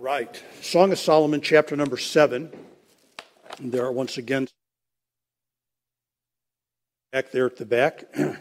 right. 0.00 0.42
Song 0.62 0.92
of 0.92 0.98
Solomon, 0.98 1.42
chapter 1.42 1.76
number 1.76 1.98
seven. 1.98 2.50
There 3.60 3.84
are 3.84 3.92
once 3.92 4.16
again 4.16 4.48
back 7.12 7.30
there 7.32 7.44
at 7.44 7.56
the 7.56 7.66
back. 7.66 8.04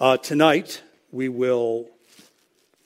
Uh, 0.00 0.16
tonight, 0.16 0.80
we 1.10 1.28
will 1.28 1.88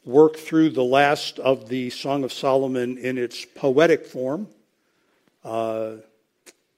work 0.06 0.38
through 0.38 0.70
the 0.70 0.82
last 0.82 1.38
of 1.38 1.68
the 1.68 1.90
Song 1.90 2.24
of 2.24 2.32
Solomon 2.32 2.96
in 2.96 3.18
its 3.18 3.44
poetic 3.44 4.06
form. 4.06 4.48
Uh, 5.44 5.96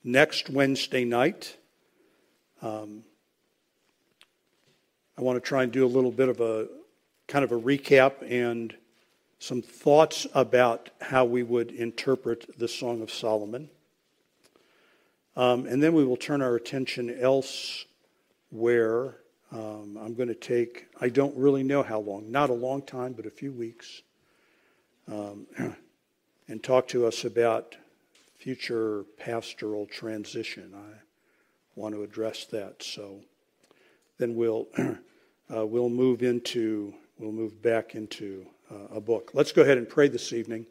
next 0.02 0.50
Wednesday 0.50 1.04
night, 1.04 1.56
um, 2.62 3.04
I 5.16 5.22
want 5.22 5.36
to 5.36 5.40
try 5.40 5.62
and 5.62 5.70
do 5.70 5.86
a 5.86 5.86
little 5.86 6.10
bit 6.10 6.28
of 6.28 6.40
a 6.40 6.66
kind 7.28 7.44
of 7.44 7.52
a 7.52 7.60
recap 7.60 8.14
and 8.28 8.74
some 9.44 9.60
thoughts 9.60 10.26
about 10.32 10.88
how 11.02 11.22
we 11.26 11.42
would 11.42 11.70
interpret 11.70 12.58
the 12.58 12.66
Song 12.66 13.02
of 13.02 13.10
Solomon. 13.10 13.68
Um, 15.36 15.66
and 15.66 15.82
then 15.82 15.92
we 15.92 16.02
will 16.02 16.16
turn 16.16 16.40
our 16.40 16.56
attention 16.56 17.14
elsewhere. 17.20 19.16
Um, 19.52 19.98
I'm 20.00 20.14
going 20.14 20.30
to 20.30 20.34
take, 20.34 20.86
I 20.98 21.10
don't 21.10 21.36
really 21.36 21.62
know 21.62 21.82
how 21.82 22.00
long, 22.00 22.32
not 22.32 22.48
a 22.48 22.54
long 22.54 22.80
time, 22.80 23.12
but 23.12 23.26
a 23.26 23.30
few 23.30 23.52
weeks, 23.52 24.00
um, 25.12 25.46
and 26.48 26.62
talk 26.62 26.88
to 26.88 27.04
us 27.04 27.26
about 27.26 27.76
future 28.38 29.04
pastoral 29.18 29.84
transition. 29.84 30.72
I 30.74 31.02
want 31.74 31.94
to 31.94 32.02
address 32.02 32.46
that. 32.46 32.82
So 32.82 33.20
then 34.16 34.36
we'll, 34.36 34.68
uh, 35.54 35.66
we'll 35.66 35.90
move 35.90 36.22
into, 36.22 36.94
we'll 37.18 37.32
move 37.32 37.60
back 37.60 37.94
into 37.94 38.46
uh, 38.70 38.96
a 38.96 39.00
book. 39.00 39.30
Let's 39.34 39.52
go 39.52 39.62
ahead 39.62 39.78
and 39.78 39.88
pray 39.88 40.08
this 40.08 40.32
evening, 40.32 40.66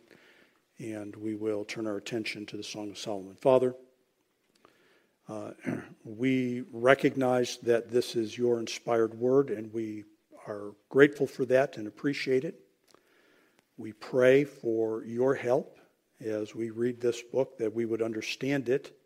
and 0.80 1.16
we 1.16 1.36
will 1.36 1.66
turn 1.66 1.88
our 1.88 1.98
attention 1.98 2.46
to 2.48 2.58
the 2.58 2.64
Song 2.64 2.90
of 2.92 2.98
Solomon. 2.98 3.36
Father, 3.36 3.76
uh, 5.30 5.52
we 6.04 6.64
recognize 6.72 7.58
that 7.64 7.92
this 7.92 8.16
is 8.16 8.38
your 8.38 8.60
inspired 8.60 9.14
word, 9.14 9.50
and 9.50 9.72
we 9.74 10.04
are 10.48 10.72
grateful 10.90 11.28
for 11.28 11.46
that 11.46 11.78
and 11.78 11.88
appreciate 11.88 12.44
it. 12.44 12.60
We 13.78 13.94
pray 13.94 14.44
for 14.44 15.04
your 15.06 15.36
help 15.36 15.80
as 16.24 16.56
we 16.56 16.70
read 16.70 17.02
this 17.02 17.22
book, 17.22 17.58
that 17.58 17.74
we 17.74 17.86
would 17.86 18.02
understand 18.02 18.70
it, 18.70 18.98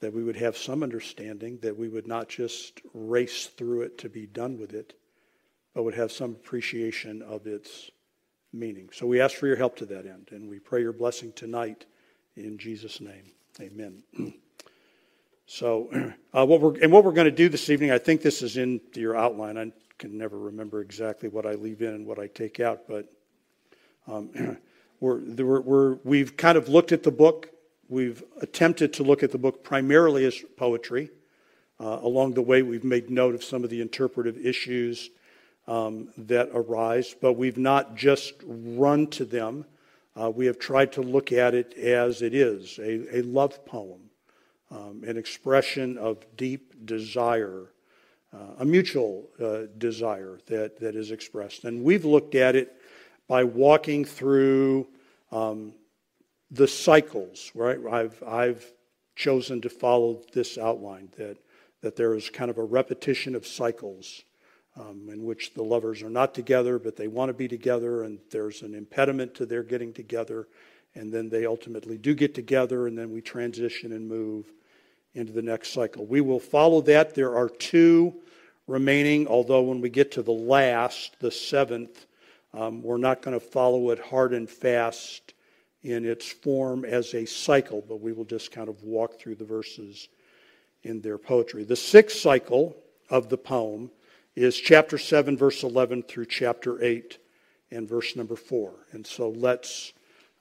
that 0.00 0.12
we 0.12 0.22
would 0.22 0.36
have 0.36 0.56
some 0.56 0.82
understanding, 0.82 1.58
that 1.62 1.76
we 1.76 1.88
would 1.88 2.06
not 2.06 2.28
just 2.28 2.80
race 2.94 3.46
through 3.46 3.82
it 3.82 3.98
to 3.98 4.08
be 4.08 4.26
done 4.26 4.58
with 4.58 4.74
it, 4.74 4.94
but 5.74 5.82
would 5.82 5.94
have 5.94 6.12
some 6.12 6.32
appreciation 6.32 7.22
of 7.22 7.46
its 7.46 7.90
meaning. 8.52 8.88
So 8.92 9.06
we 9.06 9.20
ask 9.20 9.36
for 9.36 9.46
your 9.46 9.56
help 9.56 9.76
to 9.76 9.86
that 9.86 10.06
end, 10.06 10.28
and 10.32 10.48
we 10.48 10.58
pray 10.58 10.80
your 10.80 10.92
blessing 10.92 11.32
tonight 11.32 11.86
in 12.36 12.58
Jesus' 12.58 13.00
name. 13.00 13.32
Amen. 13.60 14.02
So, 15.52 15.90
uh, 16.32 16.46
what 16.46 16.60
we're 16.60 16.80
and 16.80 16.92
what 16.92 17.02
we're 17.02 17.10
going 17.10 17.24
to 17.24 17.32
do 17.32 17.48
this 17.48 17.70
evening, 17.70 17.90
I 17.90 17.98
think 17.98 18.22
this 18.22 18.40
is 18.40 18.56
in 18.56 18.80
your 18.94 19.16
outline. 19.16 19.58
I 19.58 19.72
can 19.98 20.16
never 20.16 20.38
remember 20.38 20.80
exactly 20.80 21.28
what 21.28 21.44
I 21.44 21.54
leave 21.54 21.82
in 21.82 21.88
and 21.88 22.06
what 22.06 22.20
I 22.20 22.28
take 22.28 22.60
out, 22.60 22.86
but 22.86 23.12
um, 24.06 24.58
we're, 25.00 25.18
we're, 25.18 25.60
we're, 25.60 25.94
we've 26.04 26.36
kind 26.36 26.56
of 26.56 26.68
looked 26.68 26.92
at 26.92 27.02
the 27.02 27.10
book. 27.10 27.50
We've 27.88 28.22
attempted 28.40 28.92
to 28.94 29.02
look 29.02 29.24
at 29.24 29.32
the 29.32 29.38
book 29.38 29.64
primarily 29.64 30.24
as 30.24 30.38
poetry. 30.56 31.10
Uh, 31.80 31.98
along 32.00 32.34
the 32.34 32.42
way, 32.42 32.62
we've 32.62 32.84
made 32.84 33.10
note 33.10 33.34
of 33.34 33.42
some 33.42 33.64
of 33.64 33.70
the 33.70 33.80
interpretive 33.80 34.38
issues 34.38 35.10
um, 35.70 36.08
that 36.18 36.50
arise, 36.52 37.14
but 37.20 37.34
we've 37.34 37.56
not 37.56 37.94
just 37.94 38.34
run 38.44 39.06
to 39.06 39.24
them. 39.24 39.64
Uh, 40.20 40.28
we 40.28 40.46
have 40.46 40.58
tried 40.58 40.90
to 40.92 41.00
look 41.00 41.30
at 41.30 41.54
it 41.54 41.74
as 41.74 42.22
it 42.22 42.34
is 42.34 42.76
a, 42.80 43.18
a 43.18 43.22
love 43.22 43.64
poem, 43.64 44.00
um, 44.72 45.04
an 45.06 45.16
expression 45.16 45.96
of 45.96 46.18
deep 46.36 46.84
desire, 46.84 47.66
uh, 48.34 48.54
a 48.58 48.64
mutual 48.64 49.28
uh, 49.40 49.72
desire 49.78 50.40
that, 50.46 50.80
that 50.80 50.96
is 50.96 51.12
expressed. 51.12 51.62
And 51.64 51.84
we've 51.84 52.04
looked 52.04 52.34
at 52.34 52.56
it 52.56 52.74
by 53.28 53.44
walking 53.44 54.04
through 54.04 54.88
um, 55.30 55.72
the 56.50 56.66
cycles, 56.66 57.52
right? 57.54 57.78
I've, 57.88 58.20
I've 58.26 58.72
chosen 59.14 59.60
to 59.60 59.68
follow 59.68 60.20
this 60.32 60.58
outline 60.58 61.10
that, 61.16 61.36
that 61.80 61.94
there 61.94 62.14
is 62.14 62.28
kind 62.28 62.50
of 62.50 62.58
a 62.58 62.64
repetition 62.64 63.36
of 63.36 63.46
cycles 63.46 64.24
um, 64.76 65.08
in 65.10 65.24
which 65.24 65.54
the 65.54 65.62
lovers 65.62 66.02
are 66.02 66.10
not 66.10 66.34
together, 66.34 66.78
but 66.78 66.96
they 66.96 67.08
want 67.08 67.28
to 67.28 67.34
be 67.34 67.48
together, 67.48 68.04
and 68.04 68.18
there's 68.30 68.62
an 68.62 68.74
impediment 68.74 69.34
to 69.34 69.46
their 69.46 69.62
getting 69.62 69.92
together, 69.92 70.48
and 70.94 71.12
then 71.12 71.28
they 71.28 71.46
ultimately 71.46 71.98
do 71.98 72.14
get 72.14 72.34
together, 72.34 72.86
and 72.86 72.96
then 72.96 73.12
we 73.12 73.20
transition 73.20 73.92
and 73.92 74.08
move 74.08 74.46
into 75.14 75.32
the 75.32 75.42
next 75.42 75.72
cycle. 75.72 76.06
We 76.06 76.20
will 76.20 76.40
follow 76.40 76.80
that. 76.82 77.14
There 77.14 77.34
are 77.36 77.48
two 77.48 78.14
remaining, 78.66 79.26
although 79.26 79.62
when 79.62 79.80
we 79.80 79.90
get 79.90 80.12
to 80.12 80.22
the 80.22 80.30
last, 80.30 81.18
the 81.20 81.30
seventh, 81.30 82.06
um, 82.54 82.82
we're 82.82 82.96
not 82.96 83.22
going 83.22 83.38
to 83.38 83.44
follow 83.44 83.90
it 83.90 83.98
hard 83.98 84.32
and 84.32 84.48
fast 84.48 85.34
in 85.82 86.04
its 86.04 86.30
form 86.30 86.84
as 86.84 87.14
a 87.14 87.24
cycle, 87.24 87.82
but 87.88 88.00
we 88.00 88.12
will 88.12 88.24
just 88.24 88.52
kind 88.52 88.68
of 88.68 88.82
walk 88.82 89.18
through 89.18 89.34
the 89.34 89.44
verses 89.44 90.08
in 90.82 91.00
their 91.00 91.18
poetry. 91.18 91.64
The 91.64 91.76
sixth 91.76 92.18
cycle 92.18 92.76
of 93.08 93.28
the 93.28 93.38
poem 93.38 93.90
is 94.36 94.56
chapter 94.56 94.98
7, 94.98 95.36
verse 95.36 95.62
11 95.62 96.04
through 96.04 96.26
chapter 96.26 96.82
8 96.82 97.18
and 97.70 97.88
verse 97.88 98.16
number 98.16 98.36
4. 98.36 98.72
And 98.92 99.06
so 99.06 99.30
let's, 99.30 99.92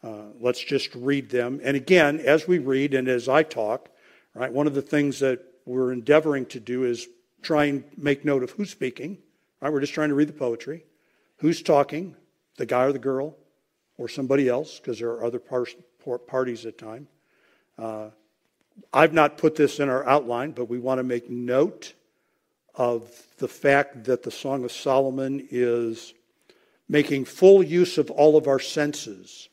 uh, 0.03 0.27
let's 0.39 0.63
just 0.63 0.93
read 0.95 1.29
them. 1.29 1.59
And 1.63 1.75
again, 1.75 2.19
as 2.19 2.47
we 2.47 2.59
read 2.59 2.93
and 2.93 3.07
as 3.07 3.27
I 3.27 3.43
talk, 3.43 3.89
right, 4.33 4.51
one 4.51 4.67
of 4.67 4.73
the 4.73 4.81
things 4.81 5.19
that 5.19 5.43
we're 5.65 5.91
endeavoring 5.91 6.45
to 6.47 6.59
do 6.59 6.83
is 6.83 7.07
try 7.41 7.65
and 7.65 7.83
make 7.97 8.25
note 8.25 8.43
of 8.43 8.51
who's 8.51 8.69
speaking. 8.69 9.17
Right, 9.61 9.71
we're 9.71 9.81
just 9.81 9.93
trying 9.93 10.09
to 10.09 10.15
read 10.15 10.29
the 10.29 10.33
poetry. 10.33 10.85
Who's 11.37 11.61
talking, 11.61 12.15
the 12.57 12.65
guy 12.65 12.83
or 12.83 12.91
the 12.91 12.99
girl, 12.99 13.35
or 13.97 14.07
somebody 14.07 14.47
else, 14.47 14.79
because 14.79 14.99
there 14.99 15.09
are 15.09 15.23
other 15.23 15.39
parties 15.39 16.65
at 16.65 16.77
time. 16.77 17.07
Uh, 17.77 18.09
I've 18.93 19.13
not 19.13 19.37
put 19.37 19.55
this 19.55 19.79
in 19.79 19.89
our 19.89 20.07
outline, 20.07 20.51
but 20.51 20.69
we 20.69 20.79
want 20.79 20.99
to 20.99 21.03
make 21.03 21.29
note 21.29 21.93
of 22.79 23.11
the 23.39 23.47
fact 23.47 24.05
that 24.05 24.23
the 24.23 24.31
Song 24.31 24.63
of 24.63 24.71
Solomon 24.71 25.45
is 25.51 26.13
making 26.87 27.25
full 27.25 27.61
use 27.61 27.97
of 27.97 28.09
all 28.09 28.37
of 28.37 28.47
our 28.47 28.57
senses, 28.57 29.49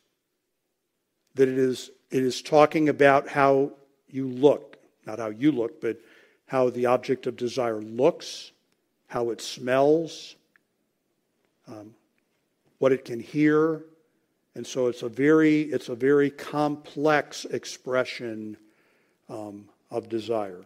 that 1.35 1.49
it 1.49 1.57
is, 1.57 1.91
it 2.09 2.23
is 2.23 2.41
talking 2.41 2.87
about 2.87 3.27
how 3.27 3.73
you 4.07 4.29
look, 4.29 4.77
not 5.05 5.19
how 5.19 5.27
you 5.27 5.51
look, 5.51 5.81
but 5.81 5.99
how 6.45 6.69
the 6.69 6.85
object 6.85 7.27
of 7.27 7.35
desire 7.35 7.81
looks, 7.81 8.53
how 9.07 9.29
it 9.31 9.41
smells, 9.41 10.37
um, 11.67 11.93
what 12.79 12.93
it 12.93 13.03
can 13.03 13.19
hear. 13.19 13.83
And 14.55 14.65
so 14.65 14.87
it's 14.87 15.03
a 15.03 15.09
very, 15.09 15.63
it's 15.63 15.89
a 15.89 15.95
very 15.95 16.29
complex 16.29 17.43
expression 17.43 18.55
um, 19.27 19.65
of 19.91 20.07
desire. 20.07 20.63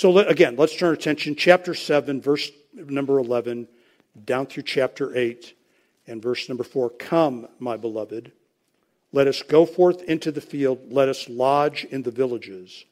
So 0.00 0.16
again, 0.16 0.56
let's 0.56 0.74
turn 0.74 0.86
our 0.86 0.94
attention. 0.94 1.36
Chapter 1.36 1.74
7, 1.74 2.22
verse 2.22 2.50
number 2.72 3.18
11, 3.18 3.68
down 4.24 4.46
through 4.46 4.62
chapter 4.62 5.14
8 5.14 5.52
and 6.06 6.22
verse 6.22 6.48
number 6.48 6.64
4. 6.64 6.88
Come, 6.88 7.46
my 7.58 7.76
beloved, 7.76 8.32
let 9.12 9.26
us 9.28 9.42
go 9.42 9.66
forth 9.66 10.02
into 10.04 10.32
the 10.32 10.40
field. 10.40 10.90
Let 10.90 11.10
us 11.10 11.28
lodge 11.28 11.84
in 11.84 12.02
the 12.02 12.10
villages. 12.10 12.86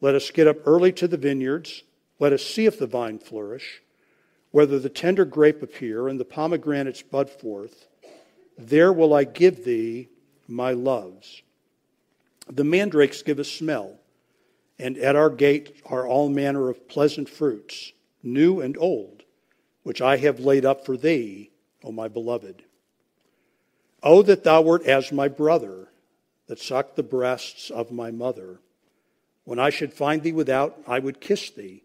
Let 0.00 0.14
us 0.14 0.30
get 0.30 0.48
up 0.48 0.56
early 0.64 0.90
to 0.92 1.06
the 1.06 1.18
vineyards. 1.18 1.82
Let 2.18 2.32
us 2.32 2.42
see 2.42 2.64
if 2.64 2.78
the 2.78 2.86
vine 2.86 3.18
flourish, 3.18 3.82
whether 4.52 4.78
the 4.78 4.88
tender 4.88 5.26
grape 5.26 5.62
appear 5.62 6.08
and 6.08 6.18
the 6.18 6.24
pomegranates 6.24 7.02
bud 7.02 7.28
forth. 7.28 7.88
There 8.56 8.94
will 8.94 9.12
I 9.12 9.24
give 9.24 9.66
thee 9.66 10.08
my 10.48 10.72
loves. 10.72 11.42
The 12.48 12.64
mandrakes 12.64 13.20
give 13.20 13.38
a 13.38 13.44
smell 13.44 13.98
and 14.78 14.98
at 14.98 15.16
our 15.16 15.30
gate 15.30 15.76
are 15.86 16.06
all 16.06 16.28
manner 16.28 16.68
of 16.68 16.88
pleasant 16.88 17.28
fruits, 17.28 17.92
new 18.22 18.60
and 18.60 18.76
old, 18.78 19.22
which 19.82 20.00
I 20.00 20.16
have 20.18 20.40
laid 20.40 20.64
up 20.64 20.84
for 20.84 20.96
thee, 20.96 21.50
O 21.84 21.92
my 21.92 22.08
beloved. 22.08 22.64
O 24.02 24.22
that 24.22 24.44
thou 24.44 24.62
wert 24.62 24.84
as 24.84 25.12
my 25.12 25.28
brother, 25.28 25.88
that 26.46 26.58
sucked 26.58 26.96
the 26.96 27.02
breasts 27.02 27.70
of 27.70 27.92
my 27.92 28.10
mother. 28.10 28.60
When 29.44 29.58
I 29.58 29.70
should 29.70 29.92
find 29.92 30.22
thee 30.22 30.32
without, 30.32 30.78
I 30.86 30.98
would 30.98 31.20
kiss 31.20 31.50
thee, 31.50 31.84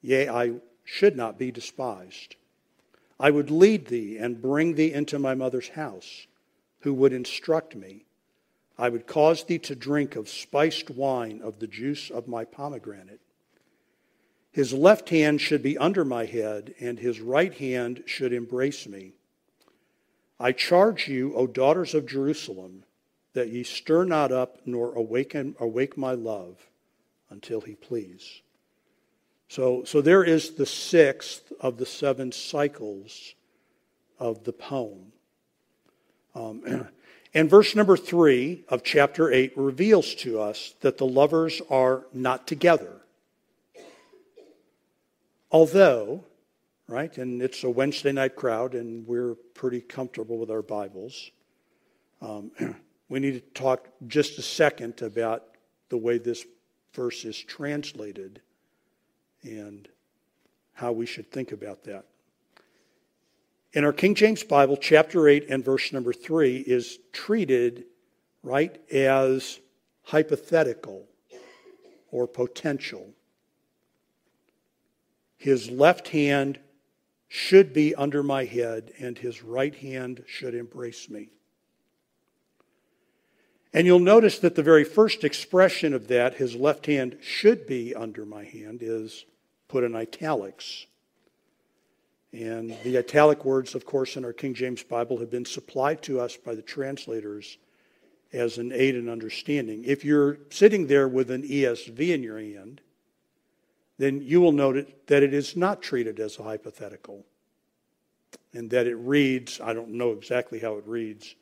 yea, 0.00 0.28
I 0.28 0.54
should 0.84 1.16
not 1.16 1.38
be 1.38 1.50
despised. 1.50 2.36
I 3.18 3.30
would 3.30 3.50
lead 3.50 3.86
thee 3.86 4.18
and 4.18 4.42
bring 4.42 4.74
thee 4.74 4.92
into 4.92 5.18
my 5.18 5.34
mother's 5.34 5.68
house, 5.68 6.26
who 6.80 6.92
would 6.94 7.12
instruct 7.12 7.76
me 7.76 8.04
I 8.78 8.88
would 8.88 9.06
cause 9.06 9.44
thee 9.44 9.58
to 9.60 9.74
drink 9.74 10.16
of 10.16 10.28
spiced 10.28 10.90
wine 10.90 11.40
of 11.42 11.58
the 11.58 11.66
juice 11.66 12.10
of 12.10 12.28
my 12.28 12.44
pomegranate. 12.44 13.20
His 14.50 14.72
left 14.72 15.08
hand 15.08 15.40
should 15.40 15.62
be 15.62 15.78
under 15.78 16.04
my 16.04 16.26
head, 16.26 16.74
and 16.78 16.98
his 16.98 17.20
right 17.20 17.54
hand 17.54 18.02
should 18.06 18.32
embrace 18.32 18.86
me. 18.86 19.14
I 20.38 20.52
charge 20.52 21.08
you, 21.08 21.34
O 21.34 21.46
daughters 21.46 21.94
of 21.94 22.06
Jerusalem, 22.06 22.84
that 23.32 23.48
ye 23.48 23.62
stir 23.62 24.04
not 24.04 24.30
up 24.32 24.58
nor 24.66 24.94
awaken, 24.94 25.56
awake 25.58 25.96
my 25.96 26.12
love 26.12 26.58
until 27.30 27.62
he 27.62 27.74
please. 27.74 28.42
So, 29.48 29.84
so 29.84 30.00
there 30.00 30.24
is 30.24 30.50
the 30.54 30.66
sixth 30.66 31.52
of 31.60 31.78
the 31.78 31.86
seven 31.86 32.32
cycles 32.32 33.34
of 34.18 34.44
the 34.44 34.52
poem. 34.52 35.12
Um, 36.34 36.88
and 37.34 37.48
verse 37.48 37.74
number 37.74 37.96
three 37.96 38.64
of 38.68 38.82
chapter 38.82 39.32
eight 39.32 39.56
reveals 39.56 40.14
to 40.16 40.40
us 40.40 40.74
that 40.80 40.98
the 40.98 41.06
lovers 41.06 41.62
are 41.70 42.04
not 42.12 42.46
together. 42.46 43.00
Although, 45.50 46.24
right, 46.88 47.16
and 47.18 47.42
it's 47.42 47.64
a 47.64 47.70
Wednesday 47.70 48.12
night 48.12 48.36
crowd 48.36 48.74
and 48.74 49.06
we're 49.06 49.34
pretty 49.54 49.80
comfortable 49.80 50.38
with 50.38 50.50
our 50.50 50.62
Bibles, 50.62 51.30
um, 52.20 52.50
we 53.08 53.20
need 53.20 53.34
to 53.34 53.60
talk 53.60 53.88
just 54.06 54.38
a 54.38 54.42
second 54.42 55.02
about 55.02 55.44
the 55.88 55.96
way 55.96 56.18
this 56.18 56.46
verse 56.94 57.24
is 57.24 57.38
translated 57.38 58.40
and 59.42 59.88
how 60.74 60.92
we 60.92 61.06
should 61.06 61.30
think 61.30 61.52
about 61.52 61.84
that. 61.84 62.06
In 63.74 63.84
our 63.84 63.92
King 63.92 64.14
James 64.14 64.44
Bible, 64.44 64.76
chapter 64.76 65.26
8 65.26 65.46
and 65.48 65.64
verse 65.64 65.94
number 65.94 66.12
3 66.12 66.58
is 66.58 66.98
treated, 67.10 67.84
right, 68.42 68.78
as 68.92 69.60
hypothetical 70.02 71.06
or 72.10 72.26
potential. 72.26 73.14
His 75.38 75.70
left 75.70 76.08
hand 76.08 76.58
should 77.28 77.72
be 77.72 77.94
under 77.94 78.22
my 78.22 78.44
head, 78.44 78.92
and 78.98 79.16
his 79.16 79.42
right 79.42 79.74
hand 79.74 80.22
should 80.26 80.54
embrace 80.54 81.08
me. 81.08 81.30
And 83.72 83.86
you'll 83.86 84.00
notice 84.00 84.38
that 84.40 84.54
the 84.54 84.62
very 84.62 84.84
first 84.84 85.24
expression 85.24 85.94
of 85.94 86.08
that, 86.08 86.34
his 86.34 86.54
left 86.54 86.84
hand 86.84 87.16
should 87.22 87.66
be 87.66 87.94
under 87.94 88.26
my 88.26 88.44
hand, 88.44 88.80
is 88.82 89.24
put 89.68 89.82
in 89.82 89.96
italics. 89.96 90.84
And 92.32 92.76
the 92.82 92.96
italic 92.96 93.44
words, 93.44 93.74
of 93.74 93.84
course, 93.84 94.16
in 94.16 94.24
our 94.24 94.32
King 94.32 94.54
James 94.54 94.82
Bible 94.82 95.18
have 95.18 95.30
been 95.30 95.44
supplied 95.44 96.02
to 96.02 96.20
us 96.20 96.36
by 96.36 96.54
the 96.54 96.62
translators 96.62 97.58
as 98.32 98.56
an 98.56 98.72
aid 98.72 98.94
in 98.94 99.08
understanding. 99.08 99.84
If 99.84 100.04
you're 100.04 100.38
sitting 100.48 100.86
there 100.86 101.08
with 101.08 101.30
an 101.30 101.42
ESV 101.42 101.98
in 102.08 102.22
your 102.22 102.38
hand, 102.38 102.80
then 103.98 104.22
you 104.22 104.40
will 104.40 104.52
note 104.52 105.06
that 105.08 105.22
it 105.22 105.34
is 105.34 105.56
not 105.56 105.82
treated 105.82 106.18
as 106.18 106.38
a 106.38 106.42
hypothetical 106.42 107.26
and 108.54 108.70
that 108.70 108.86
it 108.86 108.96
reads, 108.96 109.60
I 109.60 109.74
don't 109.74 109.90
know 109.90 110.12
exactly 110.12 110.58
how 110.58 110.76
it 110.76 110.86
reads 110.86 111.34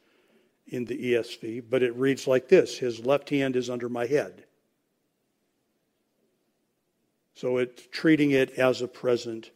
in 0.66 0.84
the 0.84 1.12
ESV, 1.12 1.64
but 1.70 1.82
it 1.82 1.94
reads 1.94 2.26
like 2.26 2.48
this 2.48 2.78
His 2.78 3.04
left 3.04 3.30
hand 3.30 3.54
is 3.54 3.70
under 3.70 3.88
my 3.88 4.06
head. 4.06 4.44
So 7.34 7.58
it's 7.58 7.86
treating 7.90 8.32
it 8.32 8.50
as 8.58 8.82
a 8.82 8.88
present 8.88 9.50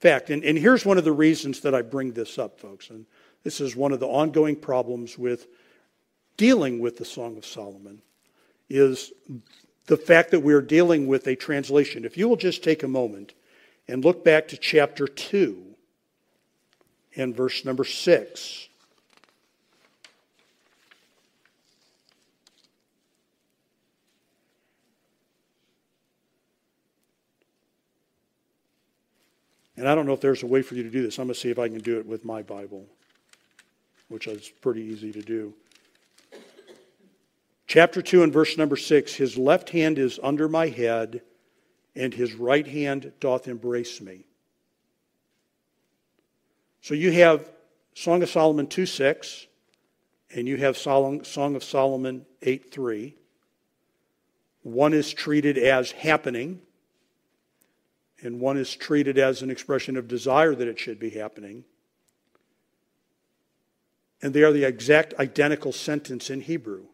fact. 0.00 0.30
And, 0.30 0.44
and 0.44 0.58
here's 0.58 0.84
one 0.84 0.98
of 0.98 1.04
the 1.04 1.12
reasons 1.12 1.60
that 1.60 1.74
I 1.74 1.82
bring 1.82 2.12
this 2.12 2.38
up, 2.38 2.60
folks. 2.60 2.90
And 2.90 3.06
this 3.44 3.60
is 3.60 3.76
one 3.76 3.92
of 3.92 4.00
the 4.00 4.06
ongoing 4.06 4.56
problems 4.56 5.18
with 5.18 5.46
dealing 6.36 6.80
with 6.80 6.98
the 6.98 7.04
Song 7.04 7.36
of 7.36 7.46
Solomon 7.46 8.02
is 8.68 9.12
the 9.86 9.96
fact 9.96 10.32
that 10.32 10.40
we're 10.40 10.60
dealing 10.60 11.06
with 11.06 11.26
a 11.26 11.36
translation. 11.36 12.04
If 12.04 12.16
you 12.16 12.28
will 12.28 12.36
just 12.36 12.64
take 12.64 12.82
a 12.82 12.88
moment 12.88 13.34
and 13.88 14.04
look 14.04 14.24
back 14.24 14.48
to 14.48 14.56
chapter 14.56 15.06
2 15.06 15.62
and 17.16 17.34
verse 17.34 17.64
number 17.64 17.84
6. 17.84 18.68
And 29.76 29.88
I 29.88 29.94
don't 29.94 30.06
know 30.06 30.14
if 30.14 30.20
there's 30.20 30.42
a 30.42 30.46
way 30.46 30.62
for 30.62 30.74
you 30.74 30.82
to 30.82 30.90
do 30.90 31.02
this. 31.02 31.18
I'm 31.18 31.26
going 31.26 31.34
to 31.34 31.40
see 31.40 31.50
if 31.50 31.58
I 31.58 31.68
can 31.68 31.78
do 31.78 31.98
it 31.98 32.06
with 32.06 32.24
my 32.24 32.42
Bible, 32.42 32.86
which 34.08 34.26
is 34.26 34.48
pretty 34.60 34.82
easy 34.82 35.12
to 35.12 35.22
do. 35.22 35.52
Chapter 37.66 38.00
2 38.00 38.22
and 38.22 38.32
verse 38.32 38.56
number 38.56 38.76
6 38.76 39.14
His 39.14 39.36
left 39.36 39.70
hand 39.70 39.98
is 39.98 40.18
under 40.22 40.48
my 40.48 40.68
head, 40.68 41.22
and 41.94 42.14
his 42.14 42.34
right 42.34 42.66
hand 42.66 43.12
doth 43.20 43.48
embrace 43.48 44.00
me. 44.00 44.24
So 46.80 46.94
you 46.94 47.10
have 47.12 47.50
Song 47.94 48.22
of 48.22 48.30
Solomon 48.30 48.68
2 48.68 48.86
6, 48.86 49.46
and 50.34 50.46
you 50.46 50.56
have 50.56 50.78
Song 50.78 51.20
of 51.56 51.64
Solomon 51.64 52.24
8 52.42 52.72
3. 52.72 53.14
One 54.62 54.94
is 54.94 55.12
treated 55.12 55.58
as 55.58 55.90
happening, 55.92 56.60
and 58.22 58.40
one 58.40 58.56
is 58.56 58.74
treated 58.74 59.18
as 59.18 59.42
an 59.42 59.50
expression 59.50 59.96
of 59.96 60.08
desire 60.08 60.54
that 60.54 60.68
it 60.68 60.78
should 60.78 60.98
be 60.98 61.10
happening. 61.10 61.64
And 64.22 64.32
they 64.32 64.42
are 64.42 64.52
the 64.52 64.64
exact 64.64 65.14
identical 65.18 65.72
sentence 65.72 66.30
in 66.30 66.40
Hebrew. 66.40 66.86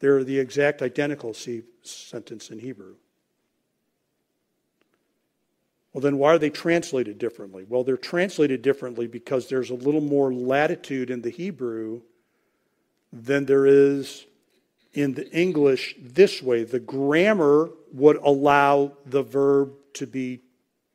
They're 0.00 0.24
the 0.24 0.38
exact 0.38 0.82
identical 0.82 1.34
sentence 1.82 2.50
in 2.50 2.58
Hebrew. 2.58 2.96
Well, 5.92 6.02
then 6.02 6.18
why 6.18 6.34
are 6.34 6.38
they 6.38 6.50
translated 6.50 7.18
differently? 7.18 7.64
Well, 7.68 7.84
they're 7.84 7.96
translated 7.96 8.62
differently 8.62 9.06
because 9.06 9.48
there's 9.48 9.70
a 9.70 9.74
little 9.74 10.00
more 10.00 10.32
latitude 10.32 11.10
in 11.10 11.22
the 11.22 11.30
Hebrew 11.30 12.02
than 13.12 13.46
there 13.46 13.66
is 13.66 14.26
in 14.92 15.14
the 15.14 15.30
English 15.30 15.94
this 16.00 16.42
way. 16.42 16.64
The 16.64 16.80
grammar 16.80 17.70
would 17.92 18.16
allow 18.16 18.92
the 19.06 19.22
verb 19.22 19.72
to 19.94 20.06
be 20.06 20.40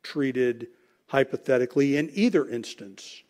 treated 0.02 0.68
hypothetically 1.08 1.96
in 1.96 2.10
either 2.12 2.48
instance. 2.48 3.22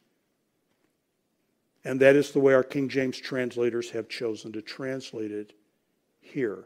And 1.84 2.00
that 2.00 2.16
is 2.16 2.32
the 2.32 2.40
way 2.40 2.52
our 2.54 2.64
King 2.64 2.88
James 2.88 3.18
translators 3.18 3.90
have 3.90 4.08
chosen 4.08 4.52
to 4.52 4.62
translate 4.62 5.30
it 5.30 5.52
here. 6.20 6.64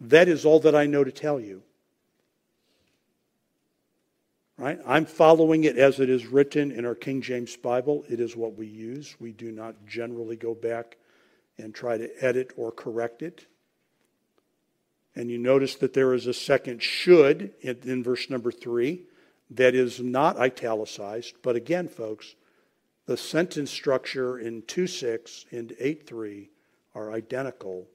That 0.00 0.28
is 0.28 0.44
all 0.44 0.60
that 0.60 0.74
I 0.74 0.86
know 0.86 1.04
to 1.04 1.12
tell 1.12 1.40
you. 1.40 1.62
Right? 4.58 4.80
I'm 4.84 5.06
following 5.06 5.62
it 5.62 5.78
as 5.78 6.00
it 6.00 6.10
is 6.10 6.26
written 6.26 6.72
in 6.72 6.84
our 6.84 6.96
King 6.96 7.22
James 7.22 7.56
Bible. 7.56 8.04
It 8.08 8.18
is 8.18 8.34
what 8.34 8.58
we 8.58 8.66
use. 8.66 9.14
We 9.20 9.30
do 9.30 9.52
not 9.52 9.86
generally 9.86 10.34
go 10.34 10.52
back 10.52 10.96
and 11.58 11.72
try 11.72 11.96
to 11.96 12.10
edit 12.20 12.54
or 12.56 12.72
correct 12.72 13.22
it. 13.22 13.46
And 15.14 15.30
you 15.30 15.38
notice 15.38 15.76
that 15.76 15.92
there 15.94 16.12
is 16.12 16.26
a 16.26 16.34
second 16.34 16.82
should 16.82 17.52
in, 17.60 18.02
verse 18.02 18.28
number 18.30 18.50
three 18.50 19.02
that 19.50 19.76
is 19.76 20.00
not 20.00 20.36
italicized. 20.36 21.36
But 21.40 21.54
again, 21.54 21.86
folks, 21.86 22.34
the 23.06 23.16
sentence 23.16 23.70
structure 23.70 24.40
in 24.40 24.62
2.6 24.62 25.52
and 25.52 25.70
8.3 25.80 26.48
are 26.96 27.12
identical 27.12 27.86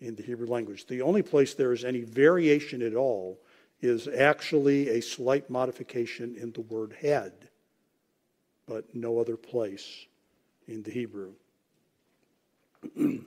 in 0.00 0.14
the 0.14 0.22
Hebrew 0.22 0.46
language. 0.46 0.86
The 0.86 1.02
only 1.02 1.22
place 1.22 1.54
there 1.54 1.72
is 1.72 1.84
any 1.84 2.02
variation 2.02 2.80
at 2.80 2.94
all 2.94 3.40
is 3.82 4.06
actually 4.06 4.88
a 4.88 5.02
slight 5.02 5.50
modification 5.50 6.36
in 6.36 6.52
the 6.52 6.60
word 6.60 6.94
had, 7.02 7.32
but 8.66 8.94
no 8.94 9.18
other 9.18 9.36
place 9.36 10.06
in 10.68 10.84
the 10.84 10.92
Hebrew. 10.92 11.32
it 12.96 13.24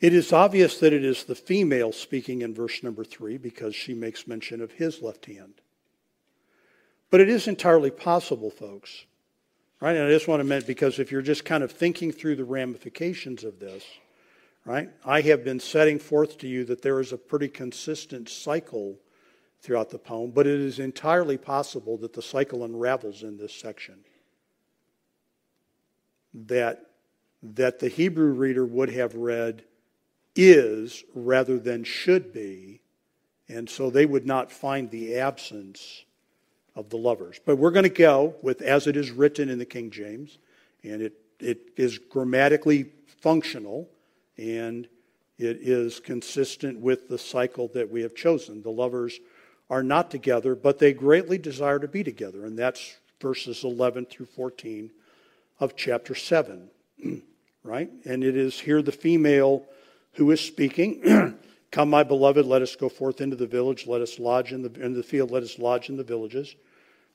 is 0.00 0.32
obvious 0.32 0.78
that 0.78 0.94
it 0.94 1.04
is 1.04 1.24
the 1.24 1.34
female 1.34 1.92
speaking 1.92 2.40
in 2.40 2.54
verse 2.54 2.82
number 2.82 3.04
three 3.04 3.36
because 3.36 3.74
she 3.74 3.92
makes 3.92 4.26
mention 4.26 4.62
of 4.62 4.72
his 4.72 5.02
left 5.02 5.26
hand. 5.26 5.60
But 7.10 7.20
it 7.20 7.28
is 7.28 7.46
entirely 7.46 7.90
possible, 7.90 8.50
folks. 8.50 9.04
Right? 9.80 9.94
And 9.94 10.06
I 10.06 10.10
just 10.10 10.26
want 10.26 10.40
to 10.40 10.44
mention 10.44 10.66
because 10.66 10.98
if 10.98 11.12
you're 11.12 11.20
just 11.20 11.44
kind 11.44 11.62
of 11.62 11.70
thinking 11.70 12.10
through 12.10 12.36
the 12.36 12.44
ramifications 12.44 13.44
of 13.44 13.60
this, 13.60 13.84
right? 14.66 14.90
I 15.04 15.20
have 15.22 15.44
been 15.44 15.60
setting 15.60 15.98
forth 15.98 16.38
to 16.38 16.48
you 16.48 16.64
that 16.64 16.82
there 16.82 17.00
is 17.00 17.12
a 17.12 17.16
pretty 17.16 17.48
consistent 17.48 18.28
cycle 18.28 18.98
throughout 19.60 19.90
the 19.90 19.98
poem, 19.98 20.32
but 20.32 20.46
it 20.46 20.60
is 20.60 20.78
entirely 20.78 21.38
possible 21.38 21.96
that 21.98 22.12
the 22.12 22.20
cycle 22.20 22.64
unravels 22.64 23.22
in 23.22 23.38
this 23.38 23.54
section. 23.54 24.00
That, 26.34 26.84
that 27.42 27.78
the 27.78 27.88
Hebrew 27.88 28.32
reader 28.32 28.66
would 28.66 28.90
have 28.90 29.14
read 29.14 29.62
is 30.34 31.04
rather 31.14 31.58
than 31.58 31.84
should 31.84 32.32
be, 32.32 32.80
and 33.48 33.70
so 33.70 33.88
they 33.88 34.04
would 34.04 34.26
not 34.26 34.50
find 34.50 34.90
the 34.90 35.16
absence 35.16 36.04
of 36.74 36.90
the 36.90 36.98
lovers. 36.98 37.40
But 37.46 37.56
we're 37.56 37.70
going 37.70 37.84
to 37.84 37.88
go 37.88 38.34
with 38.42 38.60
as 38.60 38.88
it 38.88 38.96
is 38.96 39.12
written 39.12 39.48
in 39.48 39.58
the 39.58 39.64
King 39.64 39.90
James, 39.90 40.38
and 40.82 41.00
it, 41.00 41.14
it 41.38 41.70
is 41.76 41.98
grammatically 41.98 42.90
functional 43.20 43.88
and 44.38 44.88
it 45.38 45.58
is 45.60 46.00
consistent 46.00 46.80
with 46.80 47.08
the 47.08 47.18
cycle 47.18 47.68
that 47.74 47.90
we 47.90 48.02
have 48.02 48.14
chosen. 48.14 48.62
The 48.62 48.70
lovers 48.70 49.18
are 49.68 49.82
not 49.82 50.10
together, 50.10 50.54
but 50.54 50.78
they 50.78 50.92
greatly 50.92 51.38
desire 51.38 51.78
to 51.78 51.88
be 51.88 52.02
together. 52.02 52.44
And 52.44 52.58
that's 52.58 52.96
verses 53.20 53.64
11 53.64 54.06
through 54.06 54.26
14 54.26 54.90
of 55.60 55.76
chapter 55.76 56.14
7, 56.14 56.70
right? 57.62 57.90
And 58.04 58.24
it 58.24 58.36
is 58.36 58.60
here 58.60 58.82
the 58.82 58.92
female 58.92 59.64
who 60.12 60.30
is 60.30 60.40
speaking. 60.40 61.38
Come, 61.70 61.90
my 61.90 62.04
beloved, 62.04 62.46
let 62.46 62.62
us 62.62 62.76
go 62.76 62.88
forth 62.88 63.20
into 63.20 63.36
the 63.36 63.46
village. 63.46 63.86
Let 63.86 64.00
us 64.00 64.18
lodge 64.18 64.52
in 64.52 64.62
the, 64.62 64.72
in 64.80 64.94
the 64.94 65.02
field. 65.02 65.30
Let 65.30 65.42
us 65.42 65.58
lodge 65.58 65.90
in 65.90 65.96
the 65.96 66.04
villages. 66.04 66.54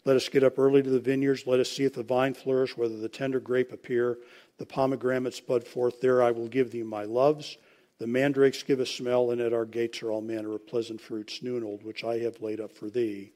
Let 0.03 0.15
us 0.15 0.29
get 0.29 0.43
up 0.43 0.59
early 0.59 0.83
to 0.83 0.89
the 0.89 0.99
vineyards. 0.99 1.47
Let 1.47 1.59
us 1.59 1.71
see 1.71 1.83
if 1.83 1.93
the 1.93 2.03
vine 2.03 2.33
flourish, 2.33 2.75
whether 2.75 2.97
the 2.97 3.09
tender 3.09 3.39
grape 3.39 3.71
appear, 3.71 4.17
the 4.61 4.65
pomegranates 4.67 5.39
bud 5.39 5.67
forth. 5.67 6.01
There 6.01 6.21
I 6.21 6.29
will 6.29 6.47
give 6.47 6.69
thee 6.69 6.83
my 6.83 7.05
loves. 7.05 7.57
The 7.97 8.05
mandrakes 8.05 8.61
give 8.61 8.79
a 8.79 8.85
smell, 8.85 9.31
and 9.31 9.41
at 9.41 9.53
our 9.53 9.65
gates 9.65 10.03
are 10.03 10.11
all 10.11 10.21
manner 10.21 10.53
of 10.53 10.67
pleasant 10.67 11.01
fruits, 11.01 11.41
new 11.41 11.55
and 11.55 11.65
old, 11.65 11.83
which 11.83 12.03
I 12.03 12.19
have 12.19 12.41
laid 12.41 12.59
up 12.61 12.71
for 12.71 12.87
thee, 12.87 13.31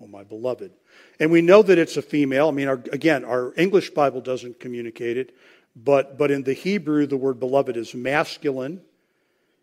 O 0.00 0.06
my 0.06 0.22
beloved. 0.22 0.72
And 1.18 1.32
we 1.32 1.42
know 1.42 1.62
that 1.62 1.78
it's 1.78 1.96
a 1.96 2.02
female. 2.02 2.46
I 2.46 2.52
mean, 2.52 2.68
our, 2.68 2.80
again, 2.92 3.24
our 3.24 3.52
English 3.56 3.90
Bible 3.90 4.20
doesn't 4.20 4.60
communicate 4.60 5.16
it, 5.16 5.34
but, 5.74 6.16
but 6.16 6.30
in 6.30 6.44
the 6.44 6.52
Hebrew, 6.52 7.06
the 7.06 7.16
word 7.16 7.40
beloved 7.40 7.76
is 7.76 7.92
masculine. 7.92 8.82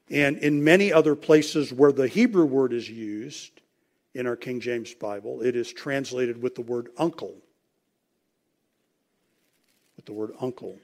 And 0.10 0.38
in 0.40 0.66
many 0.66 0.92
other 0.92 1.16
places 1.16 1.72
where 1.72 1.94
the 1.94 2.10
Hebrew 2.10 2.46
word 2.46 2.74
is 2.74 2.90
used, 2.90 3.62
in 4.14 4.28
our 4.28 4.36
King 4.36 4.60
James 4.60 4.94
Bible, 4.94 5.42
it 5.44 5.56
is 5.56 5.72
translated 5.72 6.42
with 6.42 6.56
the 6.56 6.62
word 6.62 6.90
uncle. 6.98 7.36
With 9.96 10.06
the 10.06 10.14
word 10.14 10.32
uncle. 10.42 10.78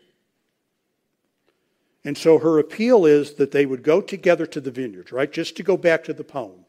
And 2.05 2.15
so 2.15 2.37
her 2.37 2.59
appeal 2.59 3.07
is 3.07 3.33
that 3.33 3.51
they 3.51 3.65
would 3.65 3.81
go 3.81 3.99
together 3.99 4.45
to 4.45 4.61
the 4.61 4.69
vineyards, 4.69 5.11
right? 5.11 5.31
Just 5.31 5.57
to 5.57 5.63
go 5.63 5.75
back 5.75 6.03
to 6.03 6.13
the 6.13 6.23
poem. 6.23 6.65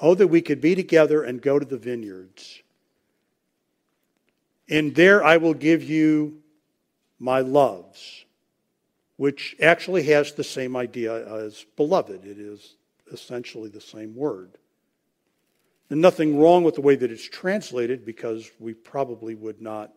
Oh, 0.00 0.16
that 0.16 0.26
we 0.26 0.42
could 0.42 0.60
be 0.60 0.74
together 0.74 1.22
and 1.22 1.40
go 1.40 1.60
to 1.60 1.64
the 1.64 1.78
vineyards. 1.78 2.60
And 4.68 4.96
there 4.96 5.24
I 5.24 5.36
will 5.36 5.54
give 5.54 5.84
you 5.84 6.42
my 7.20 7.38
loves, 7.40 8.24
which 9.16 9.54
actually 9.62 10.02
has 10.02 10.32
the 10.32 10.44
same 10.44 10.76
idea 10.76 11.24
as 11.44 11.64
beloved. 11.76 12.26
It 12.26 12.38
is 12.38 12.74
essentially 13.12 13.70
the 13.70 13.80
same 13.80 14.16
word. 14.16 14.58
And 15.88 16.00
nothing 16.00 16.36
wrong 16.36 16.64
with 16.64 16.74
the 16.74 16.80
way 16.80 16.96
that 16.96 17.12
it's 17.12 17.28
translated 17.28 18.04
because 18.04 18.50
we 18.58 18.74
probably 18.74 19.36
would 19.36 19.62
not, 19.62 19.92